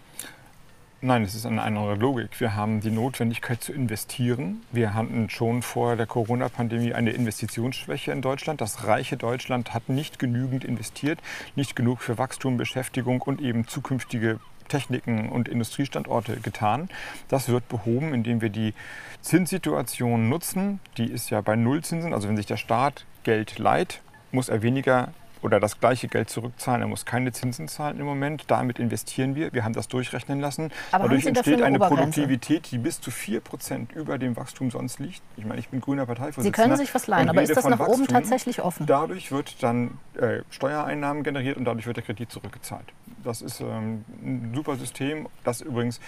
Nein, 1.07 1.23
es 1.23 1.35
ist 1.35 1.45
eine 1.45 1.61
andere 1.61 1.97
Logik. 1.97 2.41
Wir 2.41 2.57
haben 2.57 2.81
die 2.81 2.91
Notwendigkeit 2.91 3.63
zu 3.63 3.75
investieren. 3.75 4.63
Wir 4.73 4.95
hatten 4.95 5.29
schon 5.29 5.61
vor 5.61 5.97
der 5.97 6.07
Corona-Pandemie 6.07 6.95
eine 6.95 7.11
Investitionsschwäche 7.11 8.11
in 8.11 8.23
Deutschland. 8.23 8.63
Das 8.63 8.87
reiche 8.87 9.19
Deutschland 9.19 9.75
hat 9.75 9.91
nicht 9.91 10.19
genügend 10.19 10.65
investiert, 10.65 11.19
nicht 11.57 11.77
genug 11.77 12.01
für 12.01 12.17
Wachstum, 12.17 12.57
Beschäftigung 12.57 13.21
und 13.21 13.43
eben 13.43 13.69
zukünftige 13.69 14.41
Techniken 14.69 15.29
und 15.29 15.47
Industriestandorte 15.47 16.39
getan. 16.41 16.89
Das 17.29 17.51
wird 17.51 17.69
behoben, 17.69 18.15
indem 18.15 18.41
wir 18.41 18.49
die 18.49 18.73
Zinssituation 19.21 20.31
nutzen. 20.31 20.81
Die 20.97 21.13
ist 21.13 21.29
ja 21.29 21.43
bei 21.43 21.55
Nullzinsen. 21.55 22.15
Also 22.15 22.29
wenn 22.29 22.39
sich 22.39 22.47
der 22.47 22.57
Staat 22.57 23.05
Geld 23.25 23.59
leiht, 23.59 24.01
muss 24.33 24.49
er 24.49 24.63
weniger 24.63 25.13
oder 25.45 25.61
das 25.61 25.79
gleiche 25.79 26.09
Geld 26.09 26.31
zurückzahlen. 26.31 26.81
Er 26.81 26.89
muss 26.89 27.05
keine 27.05 27.31
Zinsen 27.31 27.69
zahlen 27.69 28.01
im 28.01 28.07
Moment. 28.07 28.45
Damit 28.49 28.79
investieren 28.79 29.35
wir. 29.35 29.53
Wir 29.53 29.63
haben 29.63 29.75
das 29.75 29.89
durchrechnen 29.89 30.41
lassen. 30.41 30.73
Aber 30.91 31.05
Dadurch 31.05 31.27
entsteht 31.27 31.61
eine, 31.61 31.67
eine 31.67 31.79
Produktivität, 31.79 32.71
die 32.71 32.79
bis 32.79 32.99
zu 32.99 33.11
4 33.11 33.41
Prozent 33.41 33.93
über 33.93 34.17
dem 34.17 34.37
Wachstum 34.37 34.71
sonst 34.71 34.99
liegt. 35.01 35.21
Ich 35.37 35.45
meine, 35.45 35.61
ich 35.61 35.69
bin 35.69 35.83
grüner 35.83 36.07
Parteivorsitzender. 36.07 36.45
Sie 36.45 36.63
können 36.63 36.77
sich 36.79 36.95
was 36.95 37.07
leihen, 37.07 37.29
aber 37.29 37.43
ist 37.43 37.55
das 37.55 37.65
nach 37.65 37.79
Wachstum. 37.79 38.01
oben 38.01 38.07
tatsächlich 38.09 38.63
offen? 38.63 38.87
Dadurch 38.87 39.31
wird 39.31 39.63
dann 39.63 39.99
äh, 40.19 40.41
Steuereinnahmen 40.49 41.23
generiert 41.23 41.59
und 41.59 41.67
dadurch 41.67 41.87
wird 41.87 41.99
der 41.99 42.05
Kredit 42.05 42.33
zurückgezahlt. 42.33 42.87
Das 43.23 43.43
ist 43.43 43.61
ähm, 43.61 44.05
ein 44.23 44.53
super 44.55 44.77
System, 44.77 45.29
das 45.45 45.61
übrigens 45.61 46.01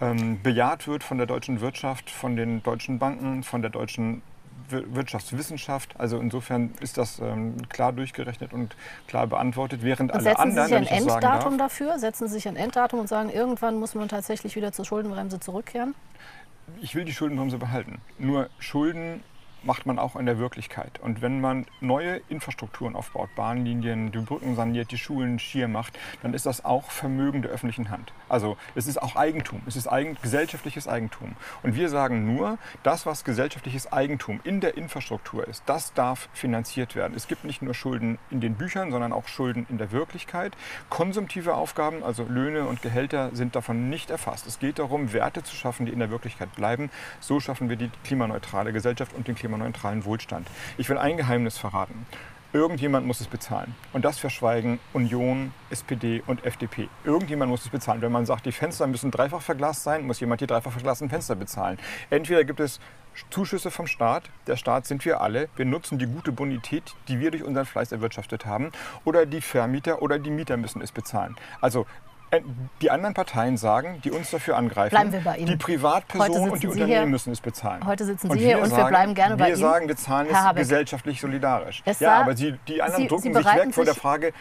ähm, 0.00 0.40
bejaht 0.42 0.88
wird 0.88 1.04
von 1.04 1.18
der 1.18 1.28
deutschen 1.28 1.60
Wirtschaft, 1.60 2.10
von 2.10 2.34
den 2.34 2.62
deutschen 2.64 2.98
Banken, 2.98 3.44
von 3.44 3.62
der 3.62 3.70
deutschen 3.70 4.22
Wirtschaftswissenschaft. 4.68 5.94
Also 5.98 6.18
insofern 6.18 6.72
ist 6.80 6.98
das 6.98 7.18
ähm, 7.18 7.56
klar 7.68 7.92
durchgerechnet 7.92 8.52
und 8.52 8.76
klar 9.06 9.26
beantwortet, 9.26 9.82
während 9.82 10.12
und 10.12 10.18
alle 10.18 10.38
anderen. 10.38 10.68
Setzen 10.68 10.88
Sie 10.88 10.88
sich 10.88 10.92
ein 10.92 11.02
Enddatum 11.02 11.58
dafür? 11.58 11.98
Setzen 11.98 12.28
Sie 12.28 12.34
sich 12.34 12.48
ein 12.48 12.56
Enddatum 12.56 13.00
und 13.00 13.08
sagen, 13.08 13.30
irgendwann 13.30 13.78
muss 13.78 13.94
man 13.94 14.08
tatsächlich 14.08 14.56
wieder 14.56 14.72
zur 14.72 14.84
Schuldenbremse 14.84 15.40
zurückkehren? 15.40 15.94
Ich 16.80 16.94
will 16.94 17.04
die 17.04 17.12
Schuldenbremse 17.12 17.58
behalten. 17.58 18.00
Nur 18.18 18.48
Schulden 18.58 19.22
macht 19.62 19.86
man 19.86 19.98
auch 19.98 20.16
in 20.16 20.26
der 20.26 20.38
Wirklichkeit. 20.38 20.98
Und 21.00 21.22
wenn 21.22 21.40
man 21.40 21.66
neue 21.80 22.20
Infrastrukturen 22.28 22.96
aufbaut, 22.96 23.30
Bahnlinien, 23.36 24.12
die 24.12 24.18
Brücken 24.18 24.56
saniert, 24.56 24.90
die 24.90 24.98
Schulen 24.98 25.38
schier 25.38 25.68
macht, 25.68 25.98
dann 26.22 26.34
ist 26.34 26.46
das 26.46 26.64
auch 26.64 26.90
Vermögen 26.90 27.42
der 27.42 27.50
öffentlichen 27.50 27.90
Hand. 27.90 28.12
Also 28.28 28.56
es 28.74 28.86
ist 28.86 29.00
auch 29.00 29.16
Eigentum, 29.16 29.62
es 29.66 29.76
ist 29.76 29.86
eigen, 29.86 30.16
gesellschaftliches 30.22 30.88
Eigentum. 30.88 31.36
Und 31.62 31.74
wir 31.74 31.88
sagen 31.88 32.34
nur, 32.34 32.58
das, 32.82 33.06
was 33.06 33.24
gesellschaftliches 33.24 33.92
Eigentum 33.92 34.40
in 34.44 34.60
der 34.60 34.76
Infrastruktur 34.76 35.46
ist, 35.46 35.62
das 35.66 35.92
darf 35.94 36.28
finanziert 36.32 36.96
werden. 36.96 37.14
Es 37.14 37.28
gibt 37.28 37.44
nicht 37.44 37.62
nur 37.62 37.74
Schulden 37.74 38.18
in 38.30 38.40
den 38.40 38.54
Büchern, 38.54 38.90
sondern 38.90 39.12
auch 39.12 39.28
Schulden 39.28 39.66
in 39.68 39.78
der 39.78 39.92
Wirklichkeit. 39.92 40.56
Konsumtive 40.88 41.54
Aufgaben, 41.54 42.02
also 42.02 42.24
Löhne 42.24 42.64
und 42.66 42.82
Gehälter, 42.82 43.30
sind 43.34 43.56
davon 43.56 43.90
nicht 43.90 44.10
erfasst. 44.10 44.46
Es 44.46 44.58
geht 44.58 44.78
darum, 44.78 45.12
Werte 45.12 45.42
zu 45.42 45.54
schaffen, 45.54 45.86
die 45.86 45.92
in 45.92 45.98
der 45.98 46.10
Wirklichkeit 46.10 46.54
bleiben. 46.54 46.90
So 47.20 47.40
schaffen 47.40 47.68
wir 47.68 47.76
die 47.76 47.90
klimaneutrale 48.04 48.72
Gesellschaft 48.72 49.14
und 49.14 49.28
den 49.28 49.34
Klimaneutralen 49.34 49.49
klimaneutralen 49.50 50.04
Wohlstand. 50.04 50.48
Ich 50.78 50.88
will 50.88 50.98
ein 50.98 51.16
Geheimnis 51.16 51.58
verraten. 51.58 52.06
Irgendjemand 52.52 53.06
muss 53.06 53.20
es 53.20 53.28
bezahlen. 53.28 53.74
Und 53.92 54.04
das 54.04 54.18
verschweigen 54.18 54.80
Union, 54.92 55.52
SPD 55.70 56.20
und 56.26 56.44
FDP. 56.44 56.88
Irgendjemand 57.04 57.50
muss 57.50 57.64
es 57.64 57.68
bezahlen. 57.68 58.02
Wenn 58.02 58.10
man 58.10 58.26
sagt, 58.26 58.44
die 58.44 58.52
Fenster 58.52 58.88
müssen 58.88 59.12
dreifach 59.12 59.40
verglast 59.40 59.84
sein, 59.84 60.04
muss 60.04 60.18
jemand 60.18 60.40
die 60.40 60.48
dreifach 60.48 60.72
verglasten 60.72 61.08
Fenster 61.08 61.36
bezahlen. 61.36 61.78
Entweder 62.10 62.42
gibt 62.42 62.58
es 62.58 62.80
Zuschüsse 63.30 63.70
vom 63.70 63.86
Staat. 63.86 64.30
Der 64.48 64.56
Staat 64.56 64.86
sind 64.86 65.04
wir 65.04 65.20
alle. 65.20 65.48
Wir 65.54 65.64
nutzen 65.64 65.98
die 65.98 66.06
gute 66.06 66.32
Bonität, 66.32 66.82
die 67.06 67.20
wir 67.20 67.30
durch 67.30 67.44
unseren 67.44 67.66
Fleiß 67.66 67.92
erwirtschaftet 67.92 68.46
haben. 68.46 68.72
Oder 69.04 69.26
die 69.26 69.40
Vermieter 69.40 70.02
oder 70.02 70.18
die 70.18 70.30
Mieter 70.30 70.56
müssen 70.56 70.82
es 70.82 70.90
bezahlen. 70.90 71.36
Also 71.60 71.86
die 72.80 72.90
anderen 72.90 73.14
Parteien 73.14 73.56
sagen, 73.56 74.00
die 74.04 74.10
uns 74.10 74.30
dafür 74.30 74.56
angreifen, 74.56 74.90
bleiben 74.90 75.12
wir 75.12 75.20
bei 75.20 75.36
Ihnen. 75.36 75.46
die 75.46 75.56
Privatpersonen 75.56 76.50
und 76.50 76.62
die 76.62 76.68
Unternehmen 76.68 76.90
hier, 76.92 77.06
müssen 77.06 77.32
es 77.32 77.40
bezahlen. 77.40 77.84
Heute 77.84 78.04
sitzen 78.04 78.30
Sie 78.30 78.38
hier 78.38 78.60
und 78.60 78.70
wir 78.70 78.84
bleiben 78.84 79.14
gerne 79.14 79.36
bei 79.36 79.48
Ihnen. 79.48 79.56
Wir 79.56 79.60
sagen, 79.60 79.88
wir 79.88 79.96
zahlen 79.96 80.28
es 80.30 80.54
gesellschaftlich 80.54 81.20
solidarisch. 81.20 81.82
Es 81.84 81.98
ja, 81.98 82.20
aber 82.20 82.36
Sie, 82.36 82.54
die 82.68 82.82
anderen 82.82 83.02
Sie, 83.02 83.08
drucken 83.08 83.34
Sie 83.34 83.42
sich 83.42 83.54
weg 83.54 83.74
vor 83.74 83.84
der 83.84 83.94
Frage, 83.94 84.32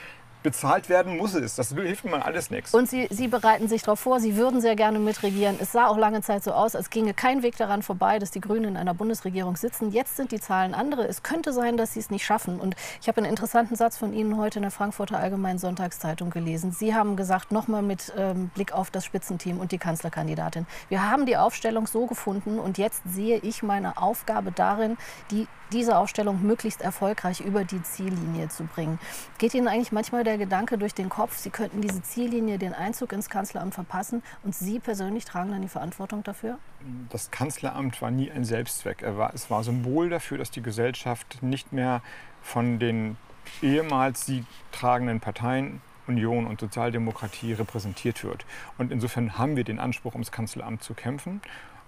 bezahlt 0.44 0.90
werden 0.90 1.18
muss 1.18 1.34
es. 1.34 1.56
Das 1.56 1.70
hilft 1.74 2.06
mir 2.06 2.24
alles 2.24 2.50
nichts. 2.50 2.74
Und 2.74 2.90
Sie, 2.90 3.08
Sie 3.10 3.28
bereiten 3.28 3.68
sich 3.68 3.84
darauf 3.84 4.00
vor, 4.00 4.20
Sie 4.20 4.36
würden 4.36 4.62
sehr 4.62 4.76
gerne 4.76 5.00
mitregieren. 5.00 5.58
Es 5.60 5.72
sah 5.72 5.88
auch 5.88 5.98
lange 5.98 6.22
Zeit 6.22 6.44
so 6.44 6.52
aus, 6.52 6.76
als 6.76 6.90
ginge 6.90 7.14
kein 7.14 7.44
Weg 7.44 7.58
daran 7.58 7.84
vorbei, 7.84 8.20
dass 8.20 8.32
die 8.32 8.42
Grünen 8.42 8.66
in 8.66 8.78
einer 8.78 8.94
Bundesregierung 8.94 9.56
sitzen. 9.58 9.92
Jetzt 9.92 10.16
sind 10.16 10.32
die 10.32 10.40
Zahlen 10.40 10.74
andere. 10.74 11.08
Es 11.08 11.24
könnte 11.24 11.54
sein, 11.54 11.78
dass 11.78 11.94
Sie 11.94 12.00
es 12.00 12.10
nicht 12.10 12.26
schaffen. 12.26 12.60
Und 12.60 12.76
ich 13.02 13.08
habe 13.08 13.18
einen 13.18 13.30
interessanten 13.30 13.76
Satz 13.76 13.98
von 13.98 14.14
Ihnen 14.14 14.38
heute 14.38 14.60
in 14.60 14.64
der 14.64 14.72
Frankfurter 14.72 15.20
Allgemeinen 15.20 15.60
Sonntagszeitung 15.60 16.30
gelesen. 16.30 16.72
Sie 16.72 16.96
haben 16.96 17.16
gesagt, 17.16 17.52
nochmal 17.52 17.82
mit 17.82 18.14
ähm, 18.18 18.50
Blick 18.50 18.72
auf 18.72 18.92
das 18.92 19.06
Spitzenteam 19.06 19.60
und 19.60 19.72
die 19.72 19.78
Kanzlerkandidatin. 19.78 20.66
Wir 20.88 21.10
haben 21.10 21.26
die 21.26 21.38
Aufstellung 21.38 21.88
so 21.88 22.06
gefunden 22.06 22.60
und 22.60 22.78
jetzt 22.78 23.02
sehe 23.06 23.38
ich 23.40 23.64
meine 23.64 23.98
Aufgabe 23.98 24.52
darin, 24.52 24.98
die 25.32 25.48
diese 25.72 25.98
Aufstellung 25.98 26.42
möglichst 26.42 26.82
erfolgreich 26.82 27.42
über 27.42 27.64
die 27.64 27.82
Ziellinie 27.84 28.50
zu 28.50 28.64
bringen. 28.64 29.00
Geht 29.38 29.54
Ihnen 29.54 29.68
eigentlich 29.68 29.92
manchmal 29.92 30.24
der 30.24 30.29
Gedanke 30.38 30.78
durch 30.78 30.94
den 30.94 31.10
Kopf, 31.10 31.38
Sie 31.38 31.50
könnten 31.50 31.82
diese 31.82 32.02
Ziellinie, 32.02 32.58
den 32.58 32.74
Einzug 32.74 33.12
ins 33.14 33.30
Kanzleramt 33.30 33.74
verpassen 33.74 34.24
und 34.44 34.56
Sie 34.56 34.80
persönlich 34.80 35.26
tragen 35.26 35.52
dann 35.52 35.62
die 35.62 35.68
Verantwortung 35.68 36.24
dafür? 36.24 36.58
Das 37.10 37.32
Kanzleramt 37.32 38.02
war 38.02 38.12
nie 38.12 38.32
ein 38.32 38.46
Selbstzweck. 38.46 39.04
es 39.34 39.50
war 39.50 39.64
Symbol 39.64 40.10
dafür, 40.10 40.38
dass 40.38 40.52
die 40.52 40.62
Gesellschaft 40.62 41.42
nicht 41.42 41.74
mehr 41.74 42.02
von 42.42 42.80
den 42.80 43.18
ehemals 43.62 44.26
sie 44.26 44.46
tragenden 44.72 45.20
Parteien 45.20 45.82
Union 46.08 46.48
und 46.48 46.60
Sozialdemokratie 46.60 47.54
repräsentiert 47.54 48.24
wird. 48.24 48.46
Und 48.78 48.92
insofern 48.92 49.38
haben 49.38 49.56
wir 49.56 49.64
den 49.64 49.80
Anspruch, 49.80 50.14
ums 50.14 50.32
Kanzleramt 50.32 50.84
zu 50.84 50.94
kämpfen. 50.94 51.42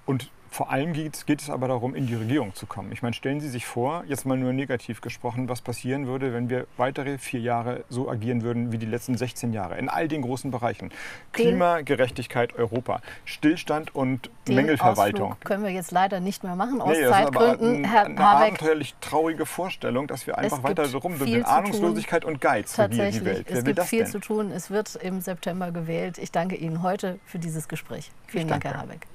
Und 0.06 0.32
vor 0.52 0.70
allem 0.70 0.92
geht, 0.92 1.26
geht, 1.26 1.42
es 1.42 1.50
aber 1.50 1.70
darum, 1.70 1.96
in 1.96 2.08
die 2.08 2.14
Regierung 2.14 2.54
zu 2.54 2.66
kommen. 2.66 2.92
Ich 2.92 3.02
meine, 3.02 3.14
stellen 3.14 3.40
Sie 3.40 3.48
sich 3.48 3.66
vor, 3.66 4.04
jetzt 4.08 4.26
mal 4.26 4.38
nur 4.38 4.52
negativ 4.52 5.00
gesprochen, 5.00 5.48
was 5.48 5.62
passieren 5.62 6.08
würde, 6.08 6.34
wenn 6.34 6.50
wir 6.50 6.68
weitere 6.76 7.18
vier 7.18 7.40
Jahre 7.40 7.86
so 7.88 8.10
agieren 8.10 8.42
würden 8.42 8.74
wie 8.74 8.78
die 8.78 8.86
letzten 8.86 9.16
16 9.16 9.54
Jahre 9.54 9.78
in 9.78 9.88
all 9.88 10.10
den 10.10 10.22
großen 10.22 10.52
Bereichen. 10.52 10.92
Klima, 11.32 11.80
Gerechtigkeit, 11.82 12.54
Europa, 12.54 13.02
Stillstand 13.24 13.96
und 13.96 14.30
den 14.46 14.56
Mängelverwaltung. 14.56 15.32
Ausflug 15.32 15.46
können 15.46 15.64
wir 15.64 15.72
jetzt 15.72 15.92
leider 15.92 16.20
nicht 16.20 16.44
mehr 16.44 16.58
machen 16.58 16.82
aus 16.82 16.98
nee, 16.98 17.08
Zeitgründen. 17.08 17.86
Herr 17.86 18.08
eine 18.08 18.20
abenteuerlich 18.20 18.94
traurige 19.00 19.46
Vorstellung, 19.46 20.08
dass 20.08 20.28
wir 20.28 20.38
einfach 20.38 20.64
weiter 20.64 20.86
so 20.86 20.98
rumdümpeln. 20.98 21.46
Ahnungslosigkeit 21.46 22.26
und 22.26 22.42
Geiz 22.42 22.78
regieren 22.78 23.12
die 23.12 23.26
Welt. 23.26 23.46
Wer 23.48 23.58
es 23.58 23.64
gibt 23.64 23.84
viel 23.84 24.00
denn? 24.00 24.12
zu 24.12 24.20
tun. 24.20 24.52
Es 24.52 24.70
wird 24.70 24.98
im 24.98 25.22
September 25.22 25.72
gewählt. 25.72 26.18
Ich 26.18 26.34
danke 26.34 26.58
Ihnen 26.58 26.84
heute 26.84 27.20
für 27.26 27.40
dieses 27.40 27.70
Gespräch. 27.70 28.12
Vielen 28.28 28.50
Dank, 28.50 28.66
Herr 28.66 28.78
Habeck. 28.78 29.08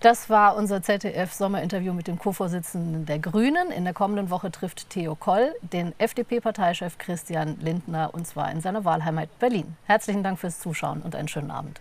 Das 0.00 0.28
war 0.28 0.56
unser 0.56 0.82
ZDF-Sommerinterview 0.82 1.94
mit 1.94 2.06
dem 2.06 2.18
Co-Vorsitzenden 2.18 3.06
der 3.06 3.18
Grünen. 3.18 3.70
In 3.70 3.84
der 3.84 3.94
kommenden 3.94 4.28
Woche 4.28 4.50
trifft 4.50 4.90
Theo 4.90 5.14
Koll 5.14 5.54
den 5.62 5.94
FDP-Parteichef 5.98 6.98
Christian 6.98 7.58
Lindner 7.60 8.10
und 8.12 8.26
zwar 8.26 8.52
in 8.52 8.60
seiner 8.60 8.84
Wahlheimat 8.84 9.38
Berlin. 9.38 9.74
Herzlichen 9.84 10.22
Dank 10.22 10.38
fürs 10.38 10.60
Zuschauen 10.60 11.00
und 11.00 11.16
einen 11.16 11.28
schönen 11.28 11.50
Abend. 11.50 11.80